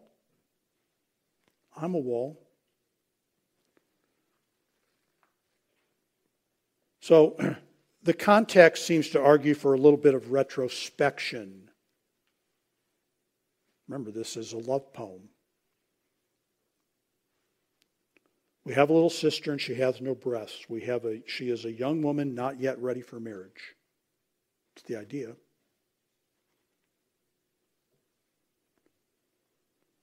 I'm 1.74 1.94
a 1.94 1.98
wall. 1.98 2.44
So 7.00 7.38
the 8.02 8.12
context 8.12 8.84
seems 8.84 9.08
to 9.10 9.22
argue 9.22 9.54
for 9.54 9.72
a 9.72 9.78
little 9.78 9.98
bit 9.98 10.14
of 10.14 10.30
retrospection. 10.30 11.70
Remember, 13.88 14.10
this 14.10 14.36
is 14.36 14.52
a 14.52 14.58
love 14.58 14.92
poem. 14.92 15.30
We 18.68 18.74
have 18.74 18.90
a 18.90 18.92
little 18.92 19.09
sister 19.09 19.50
and 19.50 19.59
she 19.59 19.76
has 19.76 20.02
no 20.02 20.14
breasts. 20.14 20.68
We 20.68 20.83
have 20.83 21.07
a, 21.07 21.22
she 21.26 21.48
is 21.48 21.64
a 21.64 21.72
young 21.72 22.02
woman 22.02 22.35
not 22.35 22.61
yet 22.61 22.78
ready 22.83 23.00
for 23.00 23.18
marriage. 23.18 23.74
It's 24.76 24.85
the 24.87 24.96
idea. 24.96 25.37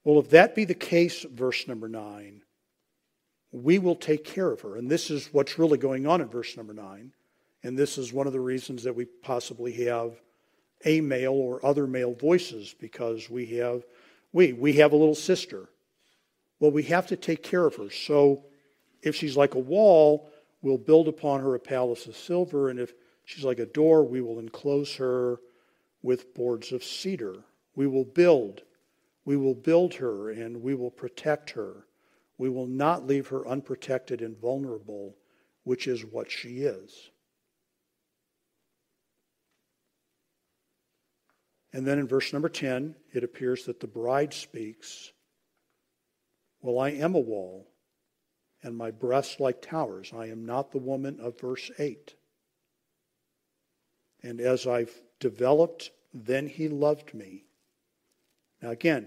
Well, 0.03 0.17
if 0.17 0.31
that 0.31 0.55
be 0.55 0.65
the 0.65 0.73
case, 0.73 1.27
verse 1.31 1.67
number 1.67 1.87
nine, 1.87 2.41
we 3.51 3.77
will 3.77 3.95
take 3.95 4.23
care 4.23 4.49
of 4.49 4.61
her. 4.61 4.77
And 4.77 4.89
this 4.89 5.11
is 5.11 5.29
what's 5.31 5.59
really 5.59 5.77
going 5.77 6.07
on 6.07 6.19
in 6.19 6.27
verse 6.27 6.57
number 6.57 6.73
nine. 6.73 7.11
And 7.61 7.77
this 7.77 7.99
is 7.99 8.11
one 8.11 8.25
of 8.25 8.33
the 8.33 8.39
reasons 8.39 8.81
that 8.81 8.95
we 8.95 9.05
possibly 9.05 9.73
have 9.85 10.19
a 10.83 11.01
male 11.01 11.33
or 11.33 11.63
other 11.63 11.85
male 11.85 12.15
voices 12.15 12.73
because 12.79 13.29
we 13.29 13.45
have 13.57 13.83
we 14.33 14.53
we 14.53 14.73
have 14.73 14.91
a 14.91 14.97
little 14.97 15.13
sister. 15.13 15.69
Well, 16.59 16.71
we 16.71 16.81
have 16.83 17.05
to 17.07 17.15
take 17.15 17.43
care 17.43 17.67
of 17.67 17.75
her. 17.75 17.91
So 17.91 18.45
if 19.01 19.15
she's 19.15 19.37
like 19.37 19.55
a 19.55 19.59
wall, 19.59 20.29
we'll 20.61 20.77
build 20.77 21.07
upon 21.07 21.41
her 21.41 21.55
a 21.55 21.59
palace 21.59 22.07
of 22.07 22.15
silver, 22.15 22.69
and 22.69 22.79
if 22.79 22.93
she's 23.23 23.43
like 23.43 23.59
a 23.59 23.65
door, 23.65 24.03
we 24.03 24.21
will 24.21 24.39
enclose 24.39 24.95
her 24.95 25.39
with 26.01 26.33
boards 26.33 26.71
of 26.71 26.83
cedar. 26.83 27.43
We 27.75 27.87
will 27.87 28.05
build 28.05 28.61
we 29.25 29.35
will 29.35 29.55
build 29.55 29.95
her 29.95 30.29
and 30.29 30.61
we 30.61 30.75
will 30.75 30.91
protect 30.91 31.49
her. 31.51 31.87
We 32.37 32.49
will 32.49 32.67
not 32.67 33.07
leave 33.07 33.27
her 33.27 33.47
unprotected 33.47 34.21
and 34.21 34.37
vulnerable, 34.37 35.17
which 35.63 35.87
is 35.87 36.05
what 36.05 36.29
she 36.29 36.59
is. 36.59 37.09
And 41.73 41.85
then 41.85 41.99
in 41.99 42.07
verse 42.07 42.31
number 42.31 42.49
10, 42.49 42.95
it 43.13 43.23
appears 43.23 43.65
that 43.65 43.79
the 43.79 43.87
bride 43.87 44.33
speaks 44.33 45.11
Well, 46.61 46.79
I 46.79 46.89
am 46.89 47.15
a 47.15 47.19
wall, 47.19 47.67
and 48.65 48.75
my 48.75 48.89
breasts 48.89 49.39
like 49.39 49.61
towers. 49.61 50.11
I 50.11 50.25
am 50.25 50.43
not 50.43 50.71
the 50.71 50.79
woman 50.79 51.19
of 51.21 51.39
verse 51.39 51.69
8. 51.77 52.15
And 54.23 54.41
as 54.41 54.65
I've 54.65 55.03
developed, 55.19 55.91
then 56.11 56.47
he 56.47 56.67
loved 56.67 57.13
me. 57.13 57.45
Now, 58.63 58.71
again, 58.71 59.05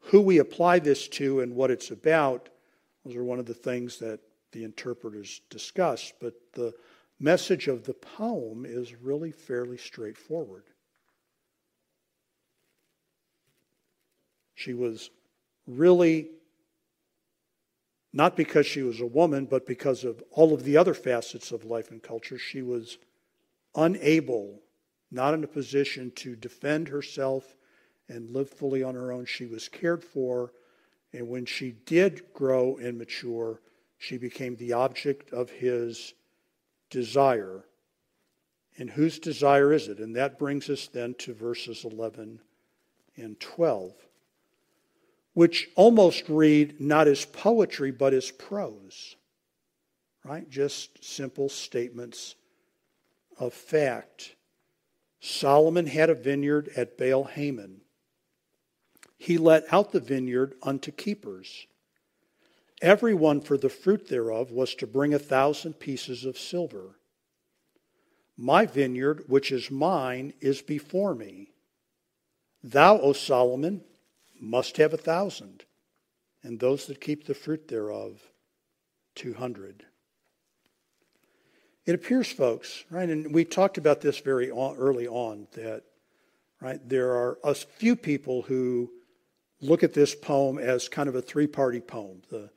who 0.00 0.20
we 0.20 0.36
apply 0.38 0.80
this 0.80 1.08
to 1.08 1.40
and 1.40 1.56
what 1.56 1.70
it's 1.70 1.90
about, 1.90 2.50
those 3.06 3.16
are 3.16 3.24
one 3.24 3.38
of 3.38 3.46
the 3.46 3.54
things 3.54 3.98
that 4.00 4.20
the 4.52 4.64
interpreters 4.64 5.40
discuss. 5.48 6.12
But 6.20 6.34
the 6.52 6.74
message 7.18 7.68
of 7.68 7.84
the 7.84 7.94
poem 7.94 8.66
is 8.68 8.94
really 9.00 9.32
fairly 9.32 9.78
straightforward. 9.78 10.64
She 14.54 14.74
was 14.74 15.08
really, 15.66 16.28
not 18.12 18.36
because 18.36 18.66
she 18.66 18.82
was 18.82 19.00
a 19.00 19.06
woman, 19.06 19.46
but 19.46 19.66
because 19.66 20.04
of 20.04 20.22
all 20.30 20.52
of 20.52 20.64
the 20.64 20.76
other 20.76 20.94
facets 20.94 21.50
of 21.50 21.64
life 21.64 21.90
and 21.90 22.02
culture, 22.02 22.38
she 22.38 22.62
was 22.62 22.98
unable, 23.74 24.60
not 25.10 25.34
in 25.34 25.44
a 25.44 25.48
position 25.48 26.10
to 26.16 26.36
defend 26.36 26.88
herself 26.88 27.56
and 28.08 28.30
live 28.30 28.50
fully 28.50 28.82
on 28.82 28.94
her 28.94 29.12
own. 29.12 29.24
She 29.24 29.46
was 29.46 29.68
cared 29.68 30.04
for, 30.04 30.52
and 31.12 31.28
when 31.28 31.46
she 31.46 31.72
did 31.86 32.32
grow 32.34 32.76
and 32.76 32.98
mature, 32.98 33.60
she 33.96 34.18
became 34.18 34.56
the 34.56 34.74
object 34.74 35.32
of 35.32 35.48
his 35.48 36.12
desire. 36.90 37.64
And 38.76 38.90
whose 38.90 39.18
desire 39.18 39.72
is 39.72 39.88
it? 39.88 39.98
And 39.98 40.16
that 40.16 40.38
brings 40.38 40.68
us 40.68 40.86
then 40.88 41.14
to 41.20 41.32
verses 41.32 41.84
11 41.84 42.40
and 43.16 43.40
12, 43.40 43.92
which 45.34 45.68
almost 45.76 46.28
read 46.28 46.80
not 46.80 47.08
as 47.08 47.24
poetry, 47.24 47.90
but 47.90 48.12
as 48.12 48.30
prose, 48.30 49.16
right? 50.24 50.48
Just 50.50 51.04
simple 51.04 51.48
statements 51.48 52.34
of 53.38 53.52
fact. 53.52 54.36
Solomon 55.20 55.86
had 55.86 56.10
a 56.10 56.14
vineyard 56.14 56.68
at 56.76 56.98
Baal 56.98 57.24
Hamon 57.24 57.82
he 59.22 59.38
let 59.38 59.72
out 59.72 59.92
the 59.92 60.00
vineyard 60.00 60.54
unto 60.64 60.90
keepers. 60.90 61.68
Every 62.80 63.14
one 63.14 63.40
for 63.40 63.56
the 63.56 63.68
fruit 63.68 64.08
thereof 64.08 64.50
was 64.50 64.74
to 64.74 64.86
bring 64.88 65.14
a 65.14 65.18
thousand 65.20 65.74
pieces 65.74 66.24
of 66.24 66.36
silver. 66.36 66.98
My 68.36 68.66
vineyard, 68.66 69.22
which 69.28 69.52
is 69.52 69.70
mine, 69.70 70.32
is 70.40 70.60
before 70.60 71.14
me. 71.14 71.52
Thou, 72.64 72.98
O 72.98 73.12
Solomon, 73.12 73.84
must 74.42 74.76
have 74.76 74.92
a 74.92 74.98
thousand, 74.98 75.64
and 76.42 76.58
those 76.58 76.86
that 76.86 77.00
keep 77.00 77.24
the 77.24 77.34
fruit 77.34 77.68
thereof, 77.68 78.20
two 79.14 79.34
hundred. 79.34 79.84
It 81.86 81.94
appears, 81.94 82.30
folks, 82.30 82.84
right, 82.90 83.08
and 83.08 83.32
we 83.32 83.44
talked 83.44 83.78
about 83.78 84.00
this 84.00 84.18
very 84.18 84.50
early 84.50 85.06
on, 85.06 85.46
that, 85.54 85.84
right, 86.60 86.80
there 86.88 87.12
are 87.12 87.38
a 87.44 87.54
few 87.54 87.96
people 87.96 88.42
who 88.42 88.90
look 89.60 89.84
at 89.84 89.94
this 89.94 90.14
poem 90.14 90.58
as 90.58 90.88
kind 90.88 91.08
of 91.08 91.14
a 91.14 91.22
three 91.22 91.46
party 91.46 91.80
poem. 91.80 92.22
The, 92.28 92.50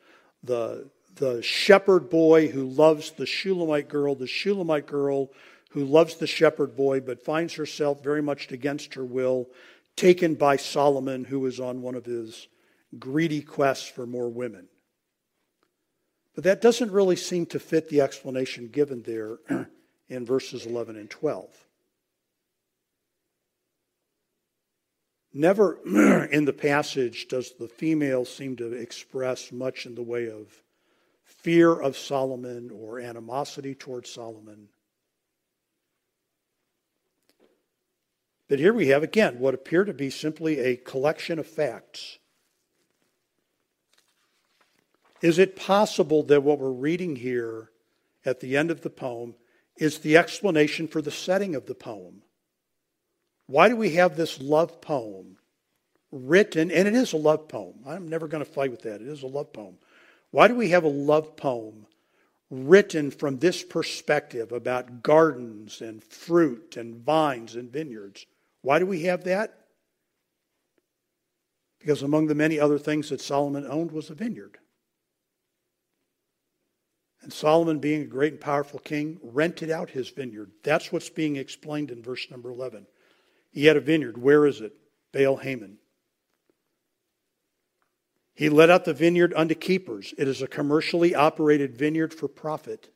the, 0.44 0.90
the 1.16 1.42
shepherd 1.44 2.10
boy 2.10 2.48
who 2.48 2.66
loves 2.66 3.12
the 3.12 3.28
Shulamite 3.28 3.90
girl, 3.90 4.16
the 4.16 4.28
Shulamite 4.28 4.88
girl 4.88 5.30
who 5.70 5.86
loves 5.86 6.16
the 6.16 6.28
shepherd 6.28 6.76
boy 6.76 7.00
but 7.00 7.24
finds 7.24 7.54
herself 7.54 8.04
very 8.04 8.22
much 8.22 8.52
against 8.52 8.94
her 8.96 9.06
will, 9.06 9.48
taken 9.96 10.36
by 10.36 10.58
Solomon, 10.58 11.24
who 11.24 11.40
was 11.40 11.60
on 11.60 11.82
one 11.82 11.96
of 11.96 12.06
his 12.06 12.48
greedy 13.00 13.42
quests 13.42 13.88
for 13.88 14.06
more 14.06 14.30
women. 14.30 14.68
But 16.34 16.44
that 16.44 16.62
doesn't 16.62 16.92
really 16.92 17.16
seem 17.16 17.46
to 17.48 17.60
fit 17.60 17.90
the 17.90 18.02
explanation 18.02 18.68
given 18.68 19.02
there 19.04 19.38
in 20.10 20.26
verses 20.26 20.66
11 20.66 20.98
and 20.98 21.10
12. 21.10 21.48
Never 25.34 25.80
in 26.32 26.46
the 26.46 26.54
passage 26.54 27.28
does 27.28 27.54
the 27.60 27.68
female 27.68 28.26
seem 28.26 28.56
to 28.58 28.74
express 28.74 29.52
much 29.52 29.86
in 29.86 29.96
the 29.96 30.04
way 30.04 30.30
of 30.30 30.62
fear 31.24 31.74
of 31.74 31.98
Solomon 31.98 32.72
or 32.72 33.00
animosity 33.00 33.76
towards 33.76 34.10
Solomon. 34.10 34.70
But 38.48 38.60
here 38.60 38.74
we 38.74 38.88
have 38.88 39.04
again 39.04 39.40
what 39.40 39.54
appear 39.54 39.86
to 39.86 39.94
be 39.94 40.10
simply 40.10 40.60
a 40.60 40.76
collection 40.76 41.40
of 41.40 41.48
facts. 41.48 42.20
Is 45.22 45.40
it 45.40 45.56
possible 45.56 46.22
that 46.24 46.44
what 46.44 46.60
we're 46.60 46.70
reading 46.70 47.16
here 47.16 47.72
at 48.24 48.42
the 48.42 48.56
end 48.56 48.70
of 48.70 48.82
the 48.82 48.90
poem 48.90 49.36
is 49.78 50.00
the 50.00 50.18
explanation 50.18 50.88
for 50.88 51.02
the 51.02 51.12
setting 51.12 51.56
of 51.56 51.66
the 51.66 51.74
poem? 51.74 52.22
Why 53.48 53.70
do 53.70 53.76
we 53.76 53.92
have 53.92 54.16
this 54.16 54.40
love 54.40 54.82
poem 54.82 55.38
written? 56.12 56.72
And 56.72 56.88
it 56.88 56.94
is 56.96 57.14
a 57.14 57.18
love 57.18 57.48
poem. 57.48 57.80
I'm 57.86 58.08
never 58.08 58.28
going 58.28 58.44
to 58.44 58.50
fight 58.50 58.72
with 58.72 58.82
that. 58.84 59.02
It 59.02 59.08
is 59.08 59.24
a 59.24 59.28
love 59.28 59.54
poem. 59.54 59.78
Why 60.32 60.48
do 60.48 60.56
we 60.56 60.70
have 60.70 60.84
a 60.84 60.90
love 60.90 61.36
poem 61.36 61.88
written 62.52 63.10
from 63.10 63.40
this 63.40 63.64
perspective 63.64 64.52
about 64.52 65.02
gardens 65.02 65.82
and 65.82 66.04
fruit 66.04 66.78
and 66.78 67.04
vines 67.04 67.56
and 67.56 67.72
vineyards? 67.72 68.26
Why 68.66 68.80
do 68.80 68.88
we 68.88 69.04
have 69.04 69.26
that? 69.26 69.54
Because 71.80 72.02
among 72.02 72.26
the 72.26 72.34
many 72.34 72.60
other 72.60 72.80
things 72.80 73.10
that 73.10 73.22
Solomon 73.22 73.68
owned 73.70 73.92
was 73.92 74.10
a 74.10 74.16
vineyard. 74.16 74.58
And 77.22 77.32
Solomon, 77.32 77.78
being 77.78 78.02
a 78.02 78.08
great 78.08 78.34
and 78.34 78.42
powerful 78.42 78.80
king, 78.80 79.20
rented 79.22 79.70
out 79.70 79.92
his 79.92 80.10
vineyard. 80.10 80.50
That's 80.64 80.92
what's 80.92 81.10
being 81.10 81.36
explained 81.36 81.92
in 81.92 82.02
verse 82.02 82.26
number 82.32 82.50
11. 82.50 82.88
He 83.52 83.66
had 83.68 83.78
a 83.78 83.82
vineyard. 83.82 84.18
Where 84.18 84.48
is 84.48 84.62
it? 84.62 84.74
Baal 85.14 85.38
Hamon. 85.38 85.78
He 88.34 88.50
let 88.50 88.72
out 88.72 88.86
the 88.86 88.96
vineyard 88.96 89.32
unto 89.36 89.54
keepers. 89.54 90.12
It 90.18 90.28
is 90.28 90.42
a 90.42 90.48
commercially 90.48 91.14
operated 91.14 91.78
vineyard 91.78 92.16
for 92.16 92.28
profit. 92.28 92.90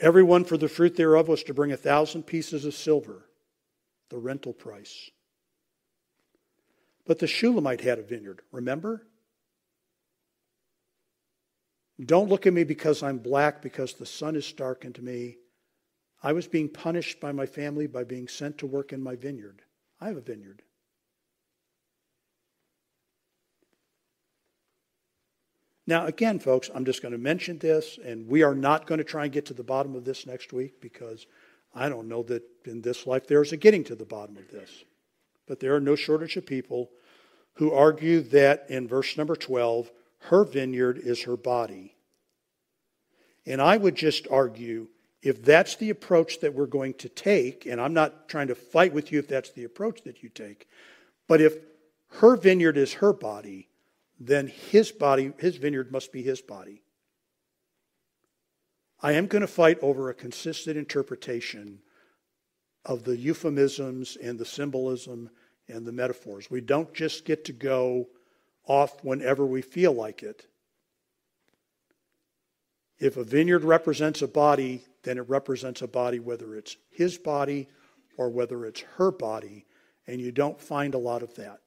Everyone 0.00 0.44
for 0.44 0.56
the 0.56 0.68
fruit 0.68 0.96
thereof 0.96 1.28
was 1.28 1.42
to 1.44 1.54
bring 1.54 1.72
a 1.72 1.76
thousand 1.76 2.24
pieces 2.24 2.64
of 2.64 2.74
silver, 2.74 3.26
the 4.10 4.18
rental 4.18 4.52
price. 4.52 5.10
But 7.06 7.18
the 7.18 7.26
Shulamite 7.26 7.80
had 7.80 7.98
a 7.98 8.02
vineyard, 8.02 8.42
remember? 8.52 9.06
Don't 12.04 12.28
look 12.28 12.46
at 12.46 12.52
me 12.52 12.62
because 12.62 13.02
I'm 13.02 13.18
black, 13.18 13.60
because 13.60 13.94
the 13.94 14.06
sun 14.06 14.36
is 14.36 14.52
darkened 14.52 14.94
to 14.96 15.02
me. 15.02 15.38
I 16.22 16.32
was 16.32 16.46
being 16.46 16.68
punished 16.68 17.18
by 17.18 17.32
my 17.32 17.46
family 17.46 17.86
by 17.86 18.04
being 18.04 18.28
sent 18.28 18.58
to 18.58 18.66
work 18.66 18.92
in 18.92 19.02
my 19.02 19.16
vineyard. 19.16 19.62
I 20.00 20.08
have 20.08 20.16
a 20.16 20.20
vineyard. 20.20 20.62
Now, 25.88 26.04
again, 26.04 26.38
folks, 26.38 26.68
I'm 26.74 26.84
just 26.84 27.00
going 27.00 27.12
to 27.12 27.18
mention 27.18 27.56
this, 27.56 27.98
and 28.04 28.28
we 28.28 28.42
are 28.42 28.54
not 28.54 28.86
going 28.86 28.98
to 28.98 29.04
try 29.04 29.24
and 29.24 29.32
get 29.32 29.46
to 29.46 29.54
the 29.54 29.62
bottom 29.62 29.94
of 29.94 30.04
this 30.04 30.26
next 30.26 30.52
week 30.52 30.82
because 30.82 31.26
I 31.74 31.88
don't 31.88 32.08
know 32.08 32.22
that 32.24 32.42
in 32.66 32.82
this 32.82 33.06
life 33.06 33.26
there's 33.26 33.54
a 33.54 33.56
getting 33.56 33.84
to 33.84 33.94
the 33.94 34.04
bottom 34.04 34.36
of 34.36 34.50
this. 34.50 34.84
But 35.46 35.60
there 35.60 35.74
are 35.74 35.80
no 35.80 35.96
shortage 35.96 36.36
of 36.36 36.44
people 36.44 36.90
who 37.54 37.72
argue 37.72 38.20
that 38.20 38.66
in 38.68 38.86
verse 38.86 39.16
number 39.16 39.34
12, 39.34 39.90
her 40.24 40.44
vineyard 40.44 40.98
is 40.98 41.22
her 41.22 41.38
body. 41.38 41.94
And 43.46 43.62
I 43.62 43.78
would 43.78 43.94
just 43.94 44.28
argue 44.30 44.88
if 45.22 45.42
that's 45.42 45.76
the 45.76 45.88
approach 45.88 46.40
that 46.40 46.52
we're 46.52 46.66
going 46.66 46.94
to 46.98 47.08
take, 47.08 47.64
and 47.64 47.80
I'm 47.80 47.94
not 47.94 48.28
trying 48.28 48.48
to 48.48 48.54
fight 48.54 48.92
with 48.92 49.10
you 49.10 49.20
if 49.20 49.26
that's 49.26 49.52
the 49.52 49.64
approach 49.64 50.02
that 50.02 50.22
you 50.22 50.28
take, 50.28 50.68
but 51.26 51.40
if 51.40 51.56
her 52.20 52.36
vineyard 52.36 52.76
is 52.76 52.92
her 52.92 53.14
body, 53.14 53.68
then 54.18 54.48
his 54.48 54.90
body, 54.90 55.32
his 55.38 55.56
vineyard 55.56 55.92
must 55.92 56.12
be 56.12 56.22
his 56.22 56.40
body. 56.40 56.82
I 59.00 59.12
am 59.12 59.26
going 59.26 59.42
to 59.42 59.48
fight 59.48 59.78
over 59.80 60.10
a 60.10 60.14
consistent 60.14 60.76
interpretation 60.76 61.80
of 62.84 63.04
the 63.04 63.16
euphemisms 63.16 64.16
and 64.20 64.38
the 64.38 64.44
symbolism 64.44 65.30
and 65.68 65.86
the 65.86 65.92
metaphors. 65.92 66.50
We 66.50 66.60
don't 66.60 66.92
just 66.94 67.24
get 67.24 67.44
to 67.44 67.52
go 67.52 68.08
off 68.66 69.04
whenever 69.04 69.46
we 69.46 69.62
feel 69.62 69.92
like 69.92 70.22
it. 70.22 70.46
If 72.98 73.16
a 73.16 73.24
vineyard 73.24 73.62
represents 73.62 74.22
a 74.22 74.28
body, 74.28 74.84
then 75.04 75.18
it 75.18 75.28
represents 75.28 75.82
a 75.82 75.86
body, 75.86 76.18
whether 76.18 76.56
it's 76.56 76.76
his 76.90 77.16
body 77.18 77.68
or 78.16 78.28
whether 78.28 78.66
it's 78.66 78.80
her 78.96 79.12
body, 79.12 79.64
and 80.06 80.20
you 80.20 80.32
don't 80.32 80.60
find 80.60 80.94
a 80.94 80.98
lot 80.98 81.22
of 81.22 81.34
that. 81.36 81.60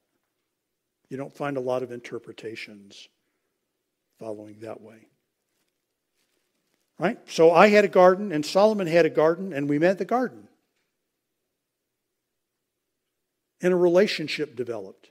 You 1.12 1.18
don't 1.18 1.36
find 1.36 1.58
a 1.58 1.60
lot 1.60 1.84
of 1.84 1.92
interpretations 1.92 3.10
following 4.18 4.62
that 4.62 4.80
way. 4.80 5.10
Right? 6.98 7.20
So 7.30 7.52
I 7.52 7.68
had 7.68 7.84
a 7.84 7.90
garden, 7.90 8.32
and 8.32 8.46
Solomon 8.46 8.88
had 8.88 9.06
a 9.06 9.10
garden, 9.10 9.52
and 9.52 9.68
we 9.68 9.78
met 9.78 9.98
the 9.98 10.06
garden. 10.06 10.48
And 13.62 13.74
a 13.74 13.76
relationship 13.76 14.56
developed. 14.56 15.10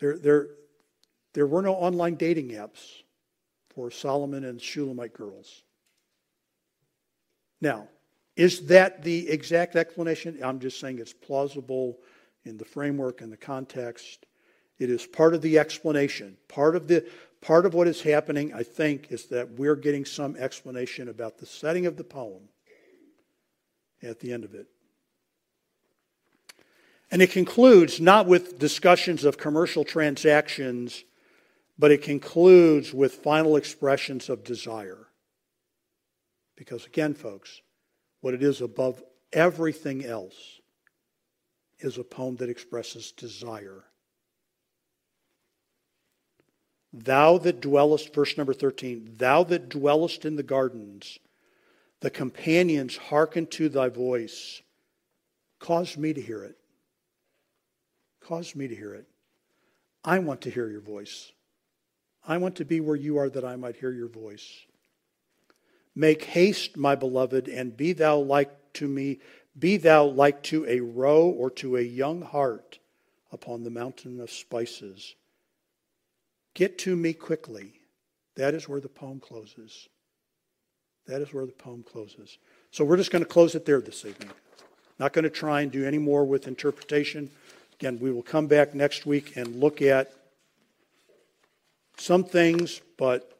There, 0.00 0.18
there, 0.18 0.48
there 1.34 1.46
were 1.46 1.62
no 1.62 1.74
online 1.74 2.16
dating 2.16 2.48
apps 2.48 2.84
for 3.76 3.92
Solomon 3.92 4.42
and 4.44 4.60
Shulamite 4.60 5.14
girls. 5.14 5.62
Now, 7.60 7.86
is 8.36 8.66
that 8.66 9.02
the 9.02 9.28
exact 9.28 9.76
explanation? 9.76 10.38
I'm 10.42 10.58
just 10.58 10.80
saying 10.80 10.98
it's 10.98 11.12
plausible 11.12 11.98
in 12.44 12.56
the 12.56 12.64
framework 12.64 13.20
and 13.20 13.32
the 13.32 13.36
context. 13.36 14.26
It 14.78 14.90
is 14.90 15.06
part 15.06 15.34
of 15.34 15.42
the 15.42 15.58
explanation. 15.58 16.36
Part 16.48 16.74
of 16.74 16.88
the 16.88 17.08
part 17.40 17.66
of 17.66 17.74
what 17.74 17.86
is 17.86 18.00
happening, 18.00 18.52
I 18.54 18.62
think, 18.62 19.12
is 19.12 19.26
that 19.26 19.50
we're 19.52 19.76
getting 19.76 20.04
some 20.04 20.34
explanation 20.36 21.08
about 21.08 21.38
the 21.38 21.46
setting 21.46 21.86
of 21.86 21.96
the 21.96 22.04
poem 22.04 22.48
at 24.02 24.20
the 24.20 24.32
end 24.32 24.44
of 24.44 24.54
it. 24.54 24.66
And 27.10 27.22
it 27.22 27.30
concludes 27.30 28.00
not 28.00 28.26
with 28.26 28.58
discussions 28.58 29.24
of 29.24 29.38
commercial 29.38 29.84
transactions, 29.84 31.04
but 31.78 31.92
it 31.92 32.02
concludes 32.02 32.92
with 32.92 33.14
final 33.14 33.56
expressions 33.56 34.28
of 34.28 34.42
desire. 34.42 35.06
Because 36.56 36.86
again, 36.86 37.14
folks, 37.14 37.60
what 38.24 38.32
it 38.32 38.42
is 38.42 38.62
above 38.62 39.02
everything 39.34 40.02
else 40.02 40.58
is 41.80 41.98
a 41.98 42.02
poem 42.02 42.36
that 42.36 42.48
expresses 42.48 43.12
desire. 43.12 43.84
Thou 46.90 47.36
that 47.36 47.60
dwellest, 47.60 48.14
verse 48.14 48.38
number 48.38 48.54
13, 48.54 49.16
thou 49.18 49.44
that 49.44 49.68
dwellest 49.68 50.24
in 50.24 50.36
the 50.36 50.42
gardens, 50.42 51.18
the 52.00 52.08
companions 52.08 52.96
hearken 52.96 53.46
to 53.48 53.68
thy 53.68 53.90
voice. 53.90 54.62
Cause 55.60 55.98
me 55.98 56.14
to 56.14 56.22
hear 56.22 56.44
it. 56.44 56.56
Cause 58.22 58.56
me 58.56 58.68
to 58.68 58.74
hear 58.74 58.94
it. 58.94 59.06
I 60.02 60.18
want 60.20 60.40
to 60.42 60.50
hear 60.50 60.70
your 60.70 60.80
voice. 60.80 61.30
I 62.26 62.38
want 62.38 62.56
to 62.56 62.64
be 62.64 62.80
where 62.80 62.96
you 62.96 63.18
are 63.18 63.28
that 63.28 63.44
I 63.44 63.56
might 63.56 63.76
hear 63.76 63.92
your 63.92 64.08
voice. 64.08 64.64
Make 65.94 66.24
haste, 66.24 66.76
my 66.76 66.94
beloved, 66.94 67.48
and 67.48 67.76
be 67.76 67.92
thou 67.92 68.18
like 68.18 68.50
to 68.74 68.88
me, 68.88 69.20
be 69.56 69.76
thou 69.76 70.04
like 70.04 70.42
to 70.44 70.66
a 70.66 70.80
roe 70.80 71.28
or 71.28 71.50
to 71.50 71.76
a 71.76 71.82
young 71.82 72.22
hart 72.22 72.78
upon 73.30 73.62
the 73.62 73.70
mountain 73.70 74.20
of 74.20 74.30
spices. 74.30 75.14
Get 76.54 76.78
to 76.78 76.96
me 76.96 77.12
quickly. 77.12 77.72
That 78.36 78.54
is 78.54 78.68
where 78.68 78.80
the 78.80 78.88
poem 78.88 79.20
closes. 79.20 79.88
That 81.06 81.20
is 81.20 81.32
where 81.32 81.46
the 81.46 81.52
poem 81.52 81.84
closes. 81.84 82.38
So 82.70 82.84
we're 82.84 82.96
just 82.96 83.10
going 83.10 83.22
to 83.22 83.28
close 83.28 83.54
it 83.54 83.66
there 83.66 83.80
this 83.80 84.04
evening. 84.04 84.30
Not 84.98 85.12
going 85.12 85.24
to 85.24 85.30
try 85.30 85.60
and 85.60 85.70
do 85.70 85.84
any 85.84 85.98
more 85.98 86.24
with 86.24 86.48
interpretation. 86.48 87.30
Again, 87.78 87.98
we 88.00 88.10
will 88.10 88.22
come 88.22 88.46
back 88.46 88.74
next 88.74 89.06
week 89.06 89.36
and 89.36 89.60
look 89.60 89.82
at 89.82 90.12
some 91.96 92.24
things, 92.24 92.80
but 92.96 93.33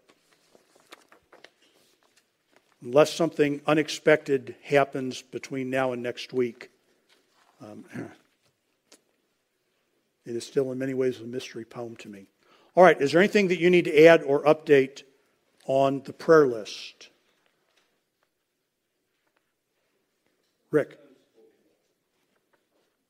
unless 2.85 3.13
something 3.13 3.61
unexpected 3.67 4.55
happens 4.63 5.23
between 5.23 5.71
now 5.71 5.93
and 5.93 6.03
next 6.03 6.33
week. 6.35 6.71
Um, 7.61 7.85
it 10.27 10.37
is 10.37 10.47
still, 10.47 10.71
in 10.71 10.79
many 10.79 10.93
ways, 10.93 11.19
a 11.21 11.25
mystery 11.25 11.65
poem 11.65 11.97
to 11.97 12.09
me. 12.09 12.27
All 12.77 12.85
right, 12.85 13.01
is 13.01 13.13
there 13.13 13.21
anything 13.21 13.49
that 13.49 13.59
you 13.59 13.71
need 13.71 13.87
to 13.87 14.05
add 14.05 14.23
or 14.23 14.45
update 14.45 15.03
on 15.67 16.03
the 16.03 16.13
prayer 16.13 16.47
list? 16.47 17.09
Rick. 20.71 20.99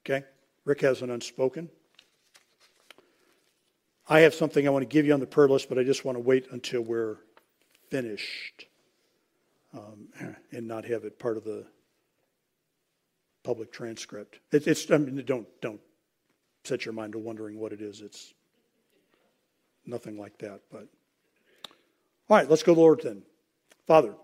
Okay, 0.06 0.24
Rick 0.64 0.82
has 0.82 1.02
an 1.02 1.10
unspoken. 1.10 1.68
I 4.06 4.20
have 4.20 4.34
something 4.34 4.68
I 4.68 4.70
want 4.70 4.82
to 4.82 4.86
give 4.86 5.06
you 5.06 5.14
on 5.14 5.20
the 5.20 5.26
prayer 5.26 5.48
list, 5.48 5.68
but 5.70 5.78
I 5.78 5.82
just 5.82 6.04
want 6.04 6.16
to 6.16 6.20
wait 6.20 6.46
until 6.52 6.82
we're 6.82 7.16
finished 7.88 8.66
um, 9.74 10.36
and 10.52 10.66
not 10.66 10.84
have 10.84 11.04
it 11.04 11.18
part 11.18 11.36
of 11.36 11.44
the 11.44 11.66
public 13.42 13.72
transcript. 13.72 14.40
It, 14.52 14.66
it's 14.66 14.90
I 14.90 14.98
mean, 14.98 15.22
don't 15.24 15.46
don't 15.60 15.80
set 16.64 16.84
your 16.84 16.94
mind 16.94 17.12
to 17.12 17.18
wondering 17.18 17.58
what 17.58 17.72
it 17.72 17.80
is. 17.80 18.00
It's 18.00 18.32
nothing 19.84 20.18
like 20.18 20.38
that. 20.38 20.60
But 20.70 20.88
all 22.28 22.38
right, 22.38 22.48
let's 22.48 22.62
go, 22.62 22.74
to 22.74 22.80
Lord. 22.80 23.00
Then, 23.02 23.22
Father. 23.86 24.14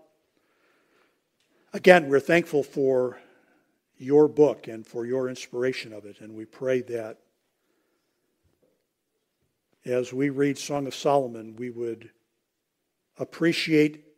Again, 1.73 2.09
we're 2.09 2.19
thankful 2.19 2.63
for 2.63 3.17
your 3.97 4.27
book 4.27 4.67
and 4.67 4.85
for 4.85 5.05
your 5.05 5.29
inspiration 5.29 5.93
of 5.93 6.05
it, 6.05 6.19
and 6.19 6.35
we 6.35 6.43
pray 6.43 6.81
that 6.81 7.19
as 9.85 10.11
we 10.11 10.29
read 10.29 10.57
Song 10.57 10.85
of 10.85 10.93
Solomon, 10.93 11.55
we 11.55 11.69
would 11.69 12.09
appreciate 13.17 14.10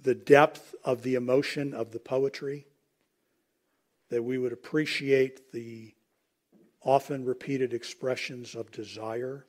the 0.00 0.14
depth 0.14 0.74
of 0.84 1.02
the 1.02 1.14
emotion 1.14 1.74
of 1.74 1.90
the 1.90 1.98
poetry, 1.98 2.66
that 4.10 4.22
we 4.22 4.38
would 4.38 4.52
appreciate 4.52 5.52
the 5.52 5.94
often 6.82 7.24
repeated 7.24 7.74
expressions 7.74 8.54
of 8.54 8.70
desire, 8.70 9.44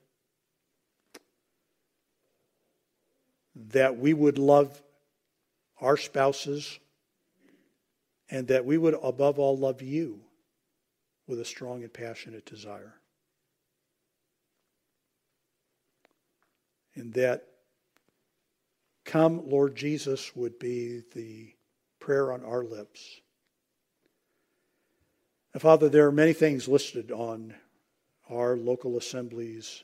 that 3.55 3.97
we 3.97 4.13
would 4.13 4.37
love 4.37 4.81
our 5.79 5.97
spouses 5.97 6.79
and 8.29 8.47
that 8.47 8.65
we 8.65 8.77
would, 8.77 8.95
above 9.01 9.39
all, 9.39 9.57
love 9.57 9.81
you 9.81 10.21
with 11.27 11.39
a 11.39 11.45
strong 11.45 11.83
and 11.83 11.93
passionate 11.93 12.45
desire. 12.45 12.95
And 16.95 17.13
that 17.13 17.45
come, 19.09 19.49
Lord 19.49 19.75
Jesus, 19.75 20.35
would 20.35 20.59
be 20.59 21.01
the 21.15 21.55
prayer 21.99 22.31
on 22.31 22.45
our 22.45 22.63
lips. 22.63 23.21
And 25.51 25.61
Father, 25.61 25.89
there 25.89 26.05
are 26.05 26.11
many 26.11 26.33
things 26.33 26.67
listed 26.67 27.11
on 27.11 27.55
our 28.29 28.55
local 28.55 28.97
assembly's 28.97 29.83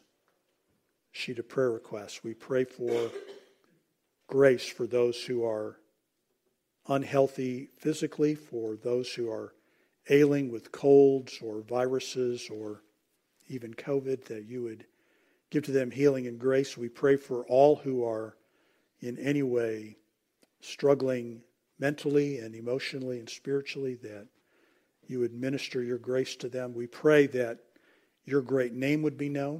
sheet 1.11 1.39
of 1.39 1.49
prayer 1.49 1.71
requests. 1.71 2.23
We 2.23 2.35
pray 2.35 2.65
for 2.65 3.09
grace 4.27 4.67
for 4.67 4.85
those 4.85 5.23
who 5.23 5.43
are 5.43 5.77
unhealthy 6.87 7.69
physically, 7.79 8.35
for 8.35 8.75
those 8.75 9.11
who 9.11 9.31
are 9.31 9.55
ailing 10.07 10.51
with 10.51 10.71
colds 10.71 11.39
or 11.41 11.61
viruses 11.61 12.47
or 12.51 12.83
even 13.49 13.73
COVID, 13.73 14.25
that 14.25 14.45
you 14.45 14.61
would 14.61 14.85
give 15.49 15.63
to 15.63 15.71
them 15.71 15.89
healing 15.89 16.27
and 16.27 16.37
grace. 16.37 16.77
We 16.77 16.89
pray 16.89 17.15
for 17.15 17.43
all 17.45 17.77
who 17.77 18.05
are 18.05 18.35
in 19.05 19.17
any 19.19 19.43
way 19.43 19.97
struggling 20.61 21.41
mentally 21.79 22.39
and 22.39 22.55
emotionally 22.55 23.19
and 23.19 23.29
spiritually, 23.29 23.95
that 23.95 24.27
you 25.07 25.19
would 25.19 25.33
minister 25.33 25.83
your 25.83 25.99
grace 25.99 26.35
to 26.37 26.49
them. 26.49 26.73
We 26.73 26.87
pray 26.87 27.27
that 27.27 27.59
your 28.25 28.41
great 28.41 28.73
name 28.73 29.03
would 29.03 29.17
be 29.17 29.29
known, 29.29 29.53